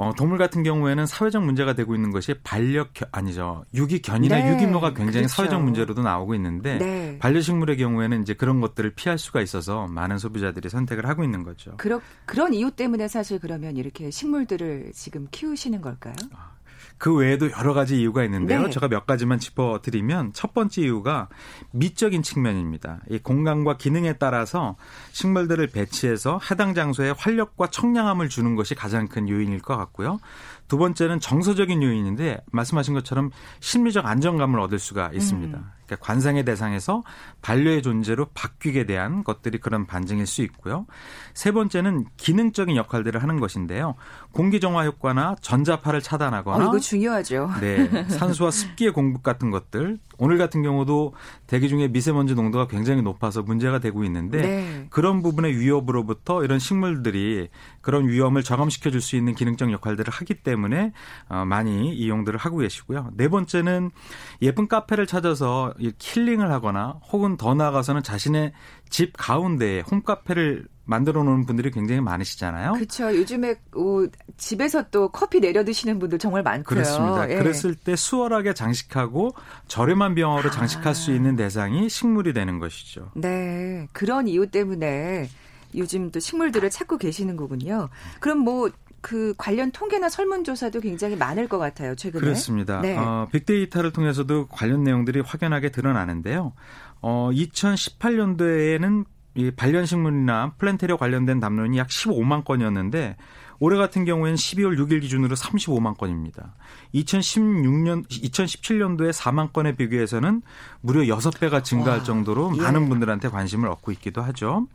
어, 0.00 0.14
동물 0.14 0.38
같은 0.38 0.62
경우에는 0.62 1.04
사회적 1.04 1.44
문제가 1.44 1.74
되고 1.74 1.94
있는 1.94 2.10
것이 2.10 2.32
반력 2.42 2.88
아니죠 3.12 3.66
유기견이나 3.74 4.34
네, 4.34 4.52
유기묘가 4.54 4.94
굉장히 4.94 5.26
그렇죠. 5.26 5.28
사회적 5.28 5.62
문제로도 5.62 6.00
나오고 6.00 6.34
있는데 6.36 6.78
네. 6.78 7.18
반려식물의 7.18 7.76
경우에는 7.76 8.22
이제 8.22 8.32
그런 8.32 8.62
것들을 8.62 8.94
피할 8.94 9.18
수가 9.18 9.42
있어서 9.42 9.88
많은 9.88 10.16
소비자들이 10.16 10.70
선택을 10.70 11.04
하고 11.04 11.22
있는 11.22 11.42
거죠. 11.42 11.74
그러, 11.76 12.00
그런 12.24 12.54
이유 12.54 12.70
때문에 12.70 13.08
사실 13.08 13.38
그러면 13.38 13.76
이렇게 13.76 14.10
식물들을 14.10 14.92
지금 14.94 15.28
키우시는 15.30 15.82
걸까요? 15.82 16.14
그 17.00 17.14
외에도 17.14 17.50
여러 17.52 17.72
가지 17.72 17.98
이유가 17.98 18.22
있는데요. 18.24 18.64
네. 18.64 18.70
제가 18.70 18.86
몇 18.86 19.06
가지만 19.06 19.38
짚어드리면 19.38 20.34
첫 20.34 20.52
번째 20.52 20.82
이유가 20.82 21.28
미적인 21.72 22.22
측면입니다. 22.22 23.00
이 23.08 23.18
공간과 23.18 23.78
기능에 23.78 24.12
따라서 24.18 24.76
식물들을 25.12 25.66
배치해서 25.68 26.40
해당 26.50 26.74
장소에 26.74 27.14
활력과 27.16 27.68
청량함을 27.68 28.28
주는 28.28 28.54
것이 28.54 28.74
가장 28.74 29.08
큰 29.08 29.30
요인일 29.30 29.60
것 29.60 29.78
같고요. 29.78 30.20
두 30.68 30.76
번째는 30.76 31.20
정서적인 31.20 31.82
요인인데 31.82 32.42
말씀하신 32.52 32.92
것처럼 32.92 33.30
심리적 33.60 34.04
안정감을 34.04 34.60
얻을 34.60 34.78
수가 34.78 35.10
있습니다. 35.14 35.56
음. 35.56 35.79
그러니까 35.90 36.06
관상의 36.06 36.44
대상에서 36.44 37.02
반려의 37.42 37.82
존재로 37.82 38.26
바뀌게 38.34 38.86
대한 38.86 39.24
것들이 39.24 39.58
그런 39.58 39.86
반증일 39.86 40.26
수 40.26 40.42
있고요. 40.42 40.86
세 41.34 41.50
번째는 41.50 42.06
기능적인 42.16 42.76
역할들을 42.76 43.20
하는 43.20 43.40
것인데요. 43.40 43.96
공기 44.32 44.60
정화 44.60 44.84
효과나 44.84 45.34
전자파를 45.40 46.00
차단하거나 46.00 46.64
어, 46.64 46.68
이거 46.68 46.78
중요하죠. 46.78 47.50
네, 47.60 48.08
산소와 48.08 48.50
습기의 48.50 48.92
공급 48.92 49.22
같은 49.22 49.50
것들. 49.50 49.98
오늘 50.20 50.38
같은 50.38 50.62
경우도 50.62 51.14
대기 51.48 51.68
중에 51.68 51.88
미세먼지 51.88 52.34
농도가 52.34 52.68
굉장히 52.68 53.02
높아서 53.02 53.42
문제가 53.42 53.80
되고 53.80 54.04
있는데 54.04 54.42
네. 54.42 54.86
그런 54.90 55.22
부분의 55.22 55.58
위협으로부터 55.58 56.44
이런 56.44 56.58
식물들이 56.58 57.48
그런 57.80 58.06
위험을 58.06 58.42
저감시켜 58.44 58.90
줄 58.90 59.00
수 59.00 59.16
있는 59.16 59.34
기능적 59.34 59.72
역할들을 59.72 60.12
하기 60.12 60.34
때문에 60.42 60.92
어, 61.30 61.44
많이 61.46 61.94
이용들을 61.94 62.38
하고 62.38 62.58
계시고요. 62.58 63.10
네 63.14 63.28
번째는 63.28 63.90
예쁜 64.42 64.68
카페를 64.68 65.06
찾아서 65.06 65.72
이 65.78 65.92
힐링을 65.98 66.52
하거나 66.52 67.00
혹은 67.10 67.38
더 67.38 67.54
나아가서는 67.54 68.02
자신의 68.02 68.52
집 68.90 69.14
가운데에 69.16 69.80
홈카페를 69.90 70.66
만들어 70.90 71.22
놓는 71.22 71.46
분들이 71.46 71.70
굉장히 71.70 72.00
많으시잖아요. 72.00 72.72
그렇죠. 72.72 73.14
요즘에 73.16 73.52
어, 73.76 74.06
집에서 74.36 74.82
또 74.90 75.08
커피 75.08 75.38
내려 75.40 75.64
드시는 75.64 76.00
분들 76.00 76.18
정말 76.18 76.42
많고요. 76.42 76.64
그렇습니다. 76.64 77.30
예. 77.30 77.36
그랬을 77.36 77.76
때 77.76 77.94
수월하게 77.94 78.54
장식하고 78.54 79.30
저렴한 79.68 80.16
병으로 80.16 80.50
장식할 80.50 80.96
수 80.96 81.14
있는 81.14 81.36
대상이 81.36 81.88
식물이 81.88 82.32
되는 82.32 82.58
것이죠. 82.58 83.12
네, 83.14 83.86
그런 83.92 84.26
이유 84.26 84.50
때문에 84.50 85.28
요즘 85.76 86.10
또 86.10 86.18
식물들을 86.18 86.68
찾고 86.68 86.98
계시는 86.98 87.36
거군요. 87.36 87.88
그럼 88.18 88.38
뭐그 88.38 89.34
관련 89.38 89.70
통계나 89.70 90.08
설문조사도 90.08 90.80
굉장히 90.80 91.14
많을 91.14 91.46
것 91.46 91.58
같아요. 91.58 91.94
최근에. 91.94 92.20
그렇습니다. 92.20 92.80
네. 92.80 92.96
어, 92.96 93.28
빅데이터를 93.30 93.92
통해서도 93.92 94.48
관련 94.48 94.82
내용들이 94.82 95.20
확연하게 95.20 95.70
드러나는데요. 95.70 96.52
어, 97.00 97.30
2018년도에는 97.32 99.04
이 99.34 99.50
반려식물이나 99.50 100.54
플랜테리어 100.58 100.96
관련된 100.96 101.40
담론이 101.40 101.78
약 101.78 101.88
15만 101.88 102.44
건이었는데 102.44 103.16
올해 103.60 103.76
같은 103.76 104.04
경우에는 104.04 104.36
12월 104.36 104.78
6일 104.78 105.02
기준으로 105.02 105.36
35만 105.36 105.96
건입니다. 105.96 106.54
2016년 106.94 108.08
2017년도에 108.08 109.12
4만 109.12 109.52
건에 109.52 109.76
비교해서는 109.76 110.42
무려 110.80 111.02
6배가 111.16 111.62
증가할 111.62 111.98
와, 111.98 112.04
정도로 112.04 112.52
예. 112.56 112.62
많은 112.62 112.88
분들한테 112.88 113.28
관심을 113.28 113.68
얻고 113.68 113.92
있기도 113.92 114.22
하죠. 114.22 114.66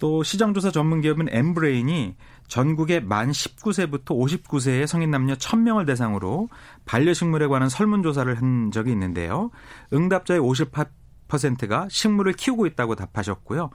또 0.00 0.22
시장조사 0.22 0.70
전문 0.70 1.00
기업은 1.00 1.28
엠브레인이 1.30 2.16
전국의 2.48 3.02
만 3.04 3.30
19세부터 3.30 4.06
59세의 4.06 4.86
성인 4.86 5.10
남녀 5.10 5.34
1000명을 5.34 5.86
대상으로 5.86 6.48
반려식물에 6.84 7.46
관한 7.46 7.68
설문조사를 7.68 8.32
한 8.34 8.70
적이 8.70 8.92
있는데요. 8.92 9.50
응답자의 9.92 10.40
58% 10.40 10.88
가 11.68 11.88
식물을 11.90 12.32
키우고 12.34 12.66
있다고 12.66 12.94
답하셨고요. 12.94 13.70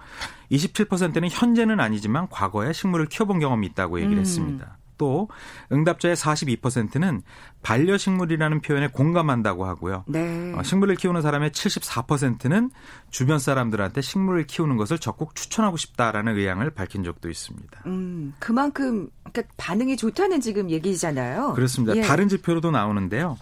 27%는 0.52 1.30
현재는 1.30 1.80
아니지만 1.80 2.28
과거에 2.30 2.74
식물을 2.74 3.08
키워본 3.08 3.40
경험이 3.40 3.68
있다고 3.68 4.00
얘기를 4.00 4.18
음. 4.18 4.22
했습니다. 4.22 4.78
또 5.00 5.30
응답자의 5.72 6.16
42%는 6.16 7.24
반려식물이라는 7.64 8.62
표현에 8.62 8.88
공감한다고 8.88 9.66
하고요. 9.66 10.04
네. 10.08 10.54
어, 10.56 10.62
식물을 10.62 10.96
키우는 10.96 11.24
사람의 11.24 11.50
74%는 11.50 12.70
주변 13.10 13.40
사람들한테 13.40 14.02
식물을 14.02 14.46
키우는 14.46 14.78
것을 14.78 15.00
적극 15.00 15.34
추천하고 15.34 15.78
싶다라는 15.78 16.38
의향을 16.38 16.72
밝힌 16.72 17.04
적도 17.04 17.30
있습니다. 17.30 17.82
음, 17.88 18.34
그만큼 18.38 19.10
그러니까 19.32 19.54
반응이 19.58 19.98
좋다는 19.98 20.42
지금 20.42 20.70
얘기잖아요. 20.70 21.54
그렇습니다. 21.54 21.96
예. 21.96 22.02
다른 22.02 22.28
지표로도 22.28 22.70
나오는데요. 22.70 23.38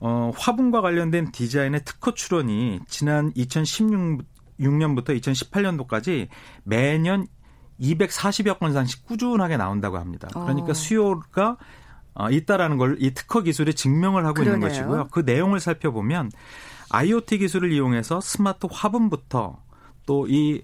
어, 0.00 0.30
화분과 0.36 0.80
관련된 0.82 1.32
디자인의 1.32 1.82
특허 1.84 2.12
출원이 2.14 2.80
지난 2.86 3.32
2016년부터 3.32 5.18
2018년도까지 5.20 6.28
매년 6.64 7.26
240여 7.80 8.58
건상씩 8.58 9.06
꾸준하게 9.06 9.56
나온다고 9.56 9.98
합니다. 9.98 10.28
그러니까 10.32 10.70
어. 10.70 10.74
수요가 10.74 11.56
어, 12.14 12.30
있다라는 12.30 12.78
걸 12.78 12.96
이 12.98 13.10
특허 13.12 13.42
기술이 13.42 13.74
증명을 13.74 14.24
하고 14.24 14.42
있는 14.42 14.60
그러네요. 14.60 14.68
것이고요. 14.68 15.08
그 15.10 15.20
내용을 15.20 15.60
살펴보면 15.60 16.30
IoT 16.90 17.38
기술을 17.38 17.72
이용해서 17.72 18.20
스마트 18.20 18.66
화분부터 18.70 19.58
또이 20.06 20.62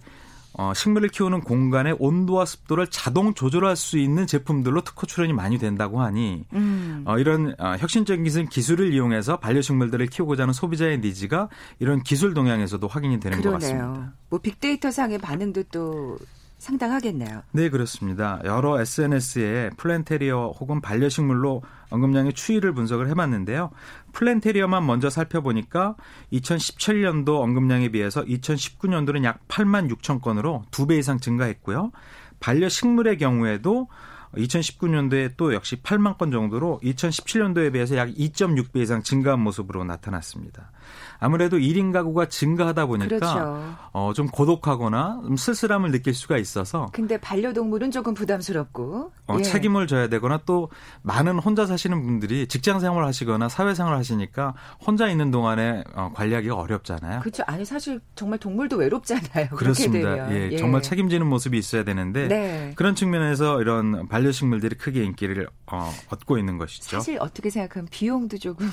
어, 0.55 0.73
식물을 0.75 1.09
키우는 1.09 1.41
공간의 1.41 1.97
온도와 1.99 2.45
습도를 2.45 2.89
자동 2.89 3.35
조절할 3.35 3.75
수 3.77 3.99
있는 3.99 4.27
제품들로 4.27 4.83
특허 4.83 5.07
출원이 5.07 5.33
많이 5.33 5.59
된다고 5.59 6.03
하니 6.03 6.45
음. 6.53 7.03
어, 7.07 7.19
이런 7.19 7.55
어, 7.59 7.77
혁신적인 7.79 8.49
기술을 8.49 8.93
이용해서 8.93 9.39
반려식물들을 9.39 10.07
키우고자 10.07 10.43
하는 10.43 10.53
소비자의 10.53 11.01
니즈가 11.01 11.49
이런 11.79 12.03
기술 12.03 12.35
동향에서도 12.35 12.87
확인이 12.87 13.19
되는 13.19 13.39
그러네요. 13.41 13.59
것 13.59 13.61
같습니다. 13.65 14.13
뭐 14.29 14.39
빅데이터 14.41 14.91
상의 14.91 15.19
반응도 15.19 15.63
또 15.73 16.19
상당하겠네요. 16.63 17.43
네, 17.51 17.69
그렇습니다. 17.69 18.41
여러 18.45 18.81
SNS에 18.81 19.71
플랜테리어 19.77 20.55
혹은 20.61 20.81
반려식물로 20.81 21.63
언급량의 21.91 22.35
추이를 22.35 22.73
분석을 22.73 23.09
해봤는데요. 23.09 23.71
플랜테리어만 24.13 24.87
먼저 24.87 25.11
살펴보니까 25.11 25.97
2017년도 26.33 27.41
언급량에 27.41 27.89
비해서 27.89 28.23
2019년도는 28.25 29.25
약 29.25 29.47
8만 29.49 29.93
6천 29.93 30.23
건으로 30.23 30.63
두 30.71 30.87
배 30.87 30.97
이상 30.99 31.19
증가했고요. 31.19 31.91
반려식물의 32.39 33.19
경우에도 33.19 33.89
2019년도에 34.37 35.33
또 35.37 35.55
역시 35.55 35.77
8만 35.77 36.19
건 36.19 36.31
정도로 36.31 36.81
2017년도에 36.83 37.73
비해서 37.73 37.97
약 37.97 38.09
2.6배 38.09 38.77
이상 38.77 39.03
증가한 39.03 39.41
모습으로 39.41 39.85
나타났습니다. 39.85 40.71
아무래도 41.19 41.59
1인 41.59 41.93
가구가 41.93 42.27
증가하다 42.27 42.87
보니까 42.87 43.09
그렇죠. 43.09 43.77
어, 43.93 44.13
좀 44.15 44.27
고독하거나 44.27 45.21
좀 45.25 45.37
쓸쓸함을 45.37 45.93
느낄 45.93 46.15
수가 46.15 46.37
있어서 46.37 46.91
근데 46.93 47.17
반려동물은 47.17 47.91
조금 47.93 48.15
부담스럽고 48.15 49.13
어, 49.29 49.37
예. 49.39 49.43
책임을 49.43 49.87
져야 49.87 50.09
되거나 50.09 50.41
또 50.45 50.71
많은 51.03 51.39
혼자 51.39 51.67
사시는 51.67 52.03
분들이 52.03 52.49
직장 52.49 52.81
생활을 52.81 53.07
하시거나 53.07 53.49
사회 53.49 53.75
생활을 53.75 53.97
하시니까 53.99 54.55
혼자 54.85 55.09
있는 55.09 55.31
동안에 55.31 55.85
어, 55.95 56.11
관리하기가 56.15 56.57
어렵잖아요. 56.57 57.21
그렇죠. 57.21 57.45
아니 57.47 57.65
사실 57.65 58.01
정말 58.17 58.39
동물도 58.39 58.77
외롭잖아요. 58.77 59.51
그렇습니다. 59.55 60.33
예, 60.33 60.51
예, 60.53 60.57
정말 60.57 60.83
책임지는 60.83 61.27
모습이 61.27 61.57
있어야 61.57 61.85
되는데 61.85 62.27
네. 62.27 62.73
그런 62.75 62.95
측면에서 62.97 63.61
이런 63.61 64.09
반 64.09 64.22
려식물들이 64.23 64.77
크게 64.77 65.05
인기를 65.05 65.49
어, 65.67 65.91
얻고 66.11 66.39
있는 66.39 66.59
것이죠. 66.59 66.99
사실 66.99 67.19
어떻게 67.21 67.51
생각하면 67.51 67.89
비용도 67.91 68.39
조금 68.39 68.69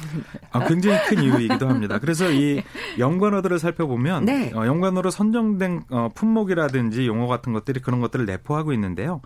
아, 0.51 0.67
굉장히 0.67 0.97
큰 1.07 1.23
이유이기도 1.23 1.67
합니다. 1.67 1.99
그래서 1.99 2.29
이 2.31 2.61
연관어들을 2.97 3.59
살펴보면 3.59 4.25
네. 4.25 4.51
어, 4.53 4.65
연관어로 4.65 5.09
선정된 5.11 5.83
어, 5.89 6.09
품목이라든지 6.13 7.07
용어 7.07 7.27
같은 7.27 7.53
것들이 7.53 7.79
그런 7.79 7.99
것들을 7.99 8.25
내포하고 8.25 8.73
있는데요. 8.73 9.21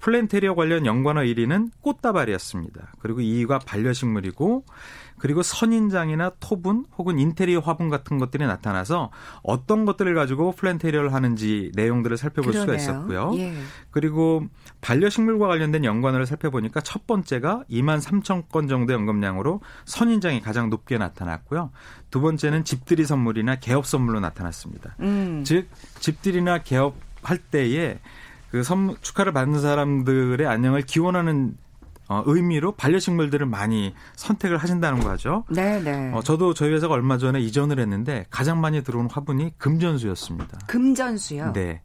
플랜테리어 0.00 0.54
관련 0.54 0.86
연관어 0.86 1.22
1위는 1.22 1.70
꽃다발이었습니다. 1.80 2.92
그리고 2.98 3.20
2위가 3.20 3.64
반려식물이고 3.64 4.64
그리고 5.26 5.42
선인장이나 5.42 6.30
토분 6.38 6.84
혹은 6.96 7.18
인테리어 7.18 7.58
화분 7.58 7.88
같은 7.88 8.18
것들이 8.18 8.46
나타나서 8.46 9.10
어떤 9.42 9.84
것들을 9.84 10.14
가지고 10.14 10.52
플랜테리어를 10.52 11.12
하는지 11.12 11.72
내용들을 11.74 12.16
살펴볼 12.16 12.52
그러네요. 12.52 12.78
수가 12.78 12.94
있었고요. 12.94 13.32
예. 13.38 13.52
그리고 13.90 14.44
반려식물과 14.82 15.48
관련된 15.48 15.84
연관어를 15.84 16.26
살펴보니까 16.26 16.80
첫 16.80 17.08
번째가 17.08 17.64
2만 17.68 18.00
3천 18.00 18.48
건 18.50 18.68
정도의 18.68 18.98
언급량으로 18.98 19.62
선인장이 19.84 20.42
가장 20.42 20.70
높게 20.70 20.96
나타났고요. 20.96 21.72
두 22.12 22.20
번째는 22.20 22.62
집들이 22.62 23.04
선물이나 23.04 23.56
개업 23.56 23.84
선물로 23.84 24.20
나타났습니다. 24.20 24.94
음. 25.00 25.42
즉 25.44 25.68
집들이나 25.98 26.58
개업 26.58 26.94
할 27.24 27.38
때에 27.38 27.98
그 28.52 28.62
선물 28.62 28.96
축하를 29.00 29.32
받는 29.32 29.60
사람들의 29.60 30.46
안녕을 30.46 30.82
기원하는 30.82 31.56
어, 32.08 32.22
의미로 32.26 32.72
반려식물들을 32.72 33.46
많이 33.46 33.94
선택을 34.14 34.58
하신다는 34.58 35.00
거죠. 35.00 35.44
네, 35.48 35.80
네. 35.80 36.12
어, 36.12 36.22
저도 36.22 36.54
저희 36.54 36.72
회사가 36.72 36.94
얼마 36.94 37.18
전에 37.18 37.40
이전을 37.40 37.78
했는데 37.80 38.26
가장 38.30 38.60
많이 38.60 38.82
들어온 38.82 39.08
화분이 39.10 39.58
금전수였습니다. 39.58 40.58
금전수요? 40.66 41.52
네. 41.52 41.82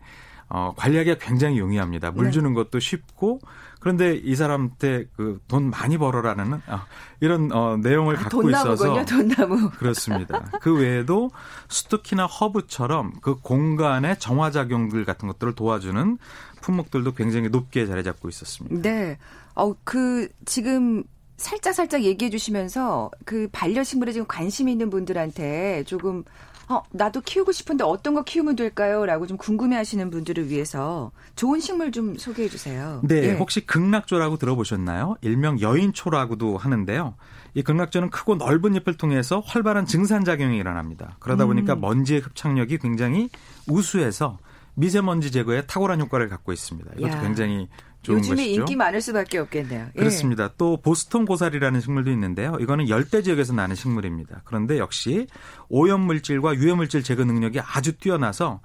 어, 0.54 0.74
관리하기가 0.76 1.16
굉장히 1.20 1.60
용이합니다. 1.60 2.12
물 2.12 2.26
네. 2.26 2.32
주는 2.32 2.54
것도 2.54 2.80
쉽고 2.80 3.40
그런데 3.80 4.16
이 4.16 4.36
사람한테 4.36 5.06
그 5.16 5.40
돈 5.48 5.70
많이 5.70 5.98
벌어라는 5.98 6.54
어, 6.54 6.80
이런 7.20 7.52
어, 7.52 7.78
내용을 7.78 8.16
아, 8.18 8.20
갖고 8.20 8.50
있어서 8.50 9.04
돈나무. 9.06 9.70
그렇습니다. 9.78 10.50
그 10.62 10.78
외에도 10.78 11.32
스투키나 11.70 12.26
허브처럼 12.26 13.14
그 13.22 13.36
공간의 13.36 14.20
정화 14.20 14.52
작용들 14.52 15.04
같은 15.04 15.28
것들을 15.28 15.56
도와주는 15.56 16.18
품목들도 16.62 17.14
굉장히 17.14 17.50
높게 17.50 17.86
자리 17.86 18.04
잡고 18.04 18.30
있었습니다. 18.30 18.82
네. 18.82 19.18
어, 19.62 19.76
그 19.84 20.28
지금 20.46 21.04
살짝 21.38 21.76
살짝 21.76 22.02
얘기해 22.02 22.32
주시면서 22.32 23.12
그 23.26 23.48
반려식물에 23.52 24.12
지금 24.12 24.26
관심 24.28 24.68
있는 24.68 24.90
분들한테 24.90 25.84
조금 25.86 26.24
어, 26.68 26.82
나도 26.92 27.22
키우고 27.22 27.52
싶은데 27.52 27.84
어떤 27.84 28.16
거 28.16 28.24
키우면 28.24 28.56
될까요? 28.56 29.06
라고 29.06 29.28
좀 29.28 29.38
궁금해 29.38 29.76
하시는 29.76 30.10
분들을 30.10 30.50
위해서 30.50 31.12
좋은 31.36 31.60
식물 31.60 31.92
좀 31.92 32.18
소개해 32.18 32.50
주세요. 32.50 33.02
네. 33.04 33.24
예. 33.24 33.34
혹시 33.34 33.64
극락조라고 33.66 34.38
들어보셨나요? 34.38 35.18
일명 35.22 35.60
여인초라고도 35.60 36.58
하는데요. 36.58 37.16
이 37.54 37.62
극락조는 37.62 38.10
크고 38.10 38.36
넓은 38.36 38.74
잎을 38.76 38.96
통해서 38.96 39.42
활발한 39.46 39.86
증산작용이 39.86 40.58
일어납니다. 40.58 41.18
그러다 41.20 41.46
보니까 41.46 41.74
음. 41.74 41.82
먼지의 41.82 42.22
흡착력이 42.22 42.80
굉장히 42.80 43.30
우수해서 43.68 44.40
미세먼지 44.74 45.32
제거에 45.32 45.66
탁월한 45.66 46.00
효과를 46.02 46.30
갖고 46.30 46.54
있습니다. 46.54 46.92
이것도 46.98 47.12
야. 47.12 47.22
굉장히 47.22 47.68
요즘에 48.10 48.36
것이죠. 48.36 48.62
인기 48.62 48.76
많을 48.76 49.02
수밖에 49.02 49.38
없겠네요. 49.38 49.88
예. 49.96 50.00
그렇습니다. 50.00 50.50
또 50.58 50.82
보스턴 50.82 51.26
고사리라는 51.26 51.82
식물도 51.82 52.12
있는데요. 52.12 52.58
이거는 52.60 52.90
열대 52.90 53.22
지역에서 53.22 53.54
나는 53.54 53.76
식물입니다. 53.76 54.42
그런데 54.44 54.80
역시 54.80 55.28
오염 55.70 56.02
물질과 56.02 56.56
유해 56.56 56.74
물질 56.74 57.04
제거 57.04 57.24
능력이 57.24 57.60
아주 57.60 57.98
뛰어나서 57.98 58.62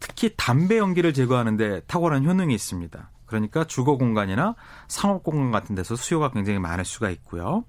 특히 0.00 0.32
담배 0.36 0.78
연기를 0.78 1.12
제거하는데 1.12 1.82
탁월한 1.86 2.24
효능이 2.24 2.54
있습니다. 2.54 3.10
그러니까 3.26 3.64
주거 3.64 3.96
공간이나 3.96 4.56
상업 4.88 5.22
공간 5.22 5.52
같은 5.52 5.76
데서 5.76 5.94
수요가 5.94 6.32
굉장히 6.32 6.58
많을 6.58 6.84
수가 6.84 7.10
있고요. 7.10 7.64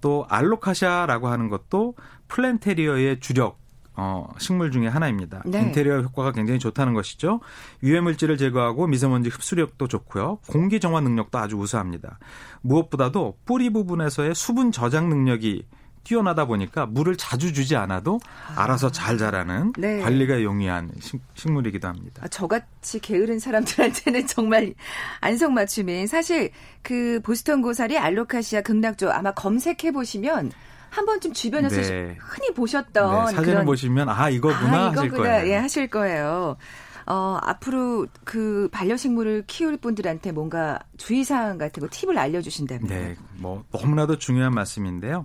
또 0.00 0.26
알로카시아라고 0.28 1.28
하는 1.28 1.48
것도 1.48 1.96
플랜테리어의 2.28 3.20
주력 3.20 3.63
어, 3.96 4.28
식물 4.38 4.70
중의 4.70 4.90
하나입니다. 4.90 5.42
네. 5.46 5.60
인테리어 5.60 6.00
효과가 6.00 6.32
굉장히 6.32 6.58
좋다는 6.58 6.94
것이죠. 6.94 7.40
유해 7.82 8.00
물질을 8.00 8.36
제거하고 8.36 8.86
미세먼지 8.86 9.28
흡수력도 9.28 9.86
좋고요. 9.88 10.38
공기 10.48 10.80
정화 10.80 11.00
능력도 11.00 11.38
아주 11.38 11.56
우수합니다. 11.56 12.18
무엇보다도 12.62 13.38
뿌리 13.44 13.70
부분에서의 13.70 14.34
수분 14.34 14.72
저장 14.72 15.08
능력이 15.08 15.66
뛰어나다 16.04 16.44
보니까 16.44 16.86
물을 16.86 17.16
자주 17.16 17.52
주지 17.52 17.76
않아도 17.76 18.20
알아서 18.54 18.92
잘 18.92 19.18
자라는 19.18 19.72
네. 19.78 20.00
관리가 20.00 20.42
용이한 20.42 20.92
식, 21.34 21.50
물이기도 21.50 21.88
합니다. 21.88 22.22
아, 22.24 22.28
저같이 22.28 23.00
게으른 23.00 23.38
사람들한테는 23.38 24.26
정말 24.28 24.74
안성맞춤인 25.20 26.06
사실 26.06 26.50
그 26.82 27.20
보스턴 27.22 27.62
고사리 27.62 27.98
알로카시아 27.98 28.60
극락조 28.60 29.10
아마 29.10 29.32
검색해 29.32 29.92
보시면 29.92 30.52
한 30.94 31.06
번쯤 31.06 31.32
주변에서 31.32 31.82
네. 31.82 32.16
흔히 32.20 32.54
보셨던 32.54 33.26
네, 33.26 33.32
사진을 33.32 33.44
그런, 33.44 33.64
보시면 33.66 34.08
아 34.08 34.30
이거구나 34.30 34.86
아, 34.86 34.92
하실 34.92 35.10
거예요. 35.10 35.48
예, 35.48 35.56
하실 35.56 35.88
거예요. 35.88 36.56
어, 37.06 37.38
앞으로 37.42 38.06
그 38.22 38.68
반려식물을 38.70 39.44
키울 39.48 39.76
분들한테 39.76 40.30
뭔가 40.30 40.78
주의사항 40.96 41.58
같은 41.58 41.80
거 41.80 41.88
팁을 41.90 42.16
알려주신다면. 42.16 42.86
네, 42.86 43.16
뭐 43.38 43.64
너무나도 43.72 44.18
중요한 44.18 44.54
말씀인데요. 44.54 45.24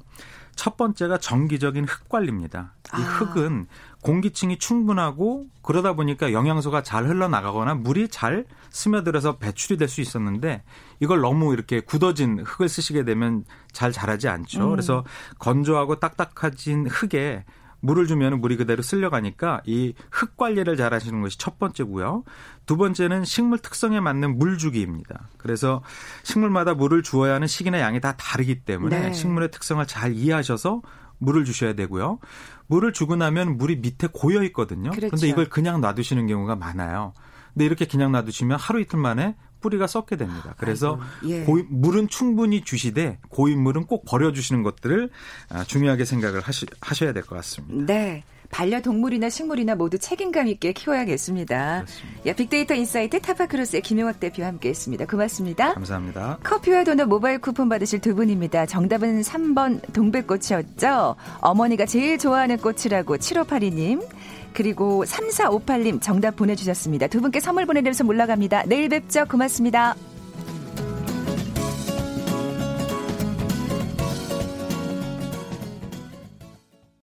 첫 0.56 0.76
번째가 0.76 1.20
정기적인 1.20 1.86
흙 1.86 2.10
관리입니다. 2.10 2.74
이 2.88 2.96
아. 2.96 2.98
흙은 2.98 3.68
공기층이 4.02 4.60
충분하고 4.60 5.48
그러다 5.62 5.94
보니까 5.94 6.32
영양소가 6.32 6.84
잘 6.84 7.06
흘러나가거나 7.06 7.76
물이 7.76 8.08
잘 8.10 8.46
스며들어서 8.70 9.38
배출이 9.38 9.78
될 9.78 9.90
수 9.90 10.02
있었는데 10.02 10.64
이걸 11.00 11.20
너무 11.22 11.54
이렇게 11.54 11.80
굳어진 11.82 12.40
흙을 12.46 12.70
쓰시게 12.70 13.04
되면 13.04 13.44
잘 13.72 13.92
자라지 13.92 14.28
않죠. 14.30 14.66
음. 14.66 14.70
그래서 14.72 15.04
건조하고 15.40 16.00
딱딱해진 16.00 16.88
흙에 16.88 17.44
물을 17.82 18.08
주면 18.08 18.42
물이 18.42 18.58
그대로 18.58 18.82
쓸려가니까 18.82 19.62
이 19.66 19.94
흙 20.12 20.36
관리를 20.38 20.76
잘 20.78 20.94
하시는 20.94 21.22
것이 21.22 21.38
첫 21.38 21.58
번째고요. 21.60 22.24
두 22.66 22.76
번째는 22.78 23.24
식물 23.26 23.58
특성에 23.60 24.00
맞는 24.02 24.38
물 24.38 24.58
주기입니다. 24.58 25.30
그래서 25.38 25.82
식물마다 26.24 26.74
물을 26.74 27.04
주어야 27.04 27.36
하는 27.36 27.48
시기나 27.48 27.80
양이 27.80 28.00
다 28.02 28.16
다르기 28.18 28.64
때문에 28.64 29.00
네. 29.00 29.14
식물의 29.14 29.52
특성을 29.52 29.86
잘 29.88 30.14
이해하셔서 30.14 30.82
물을 31.20 31.46
주셔야 31.46 31.74
되고요. 31.74 32.20
물을 32.68 32.92
주고 32.94 33.16
나면 33.16 33.58
물이 33.58 33.78
밑에 33.78 34.08
고여 34.12 34.44
있거든요. 34.46 34.90
그런데 34.92 35.08
그렇죠. 35.10 35.26
이걸 35.28 35.50
그냥 35.50 35.82
놔두시는 35.82 36.28
경우가 36.28 36.56
많아요. 36.56 37.14
근데 37.54 37.66
이렇게 37.66 37.86
그냥 37.86 38.12
놔두시면 38.12 38.58
하루 38.60 38.80
이틀 38.80 39.00
만에 39.00 39.36
뿌리가 39.62 39.88
썩게 39.88 40.16
됩니다. 40.16 40.56
그래서 40.58 41.00
예. 41.26 41.44
고인, 41.44 41.68
물은 41.70 42.08
충분히 42.08 42.64
주시되 42.64 43.20
고인물은 43.30 43.86
꼭 43.86 44.06
버려주시는 44.06 44.64
것들을 44.64 45.10
아, 45.50 45.64
중요하게 45.66 46.06
생각을 46.06 46.40
하시, 46.42 46.66
하셔야 46.80 47.12
될 47.12 47.24
것 47.24 47.36
같습니다. 47.36 47.94
네. 47.94 48.24
반려동물이나 48.52 49.30
식물이나 49.30 49.76
모두 49.76 49.98
책임감 49.98 50.48
있게 50.48 50.74
키워야겠습니다. 50.74 51.86
야, 52.26 52.34
빅데이터 52.34 52.74
insight 52.74 53.20
타파크로스의 53.22 53.82
김용학 53.82 54.20
대표와 54.20 54.48
함께했습니다. 54.50 55.06
고맙습니다. 55.06 55.74
감사합니다. 55.74 56.40
커피와 56.44 56.84
도넛 56.84 57.08
모바일 57.08 57.40
쿠폰 57.40 57.70
받으실 57.70 58.00
두 58.00 58.16
분입니다. 58.16 58.66
정답은 58.66 59.22
3번 59.22 59.82
동백꽃이었죠. 59.94 61.16
어머니가 61.42 61.86
제일 61.86 62.18
좋아하는 62.18 62.58
꽃이라고 62.58 63.18
7582님. 63.18 64.06
그리고 64.54 65.06
3458님 65.06 66.02
정답 66.02 66.36
보내주셨습니다. 66.36 67.08
두 67.08 67.22
분께 67.22 67.40
선물 67.40 67.66
보내드려서 67.66 68.06
올라갑니다. 68.06 68.64
내일 68.66 68.90
뵙죠. 68.90 69.26
고맙습니다. 69.26 69.96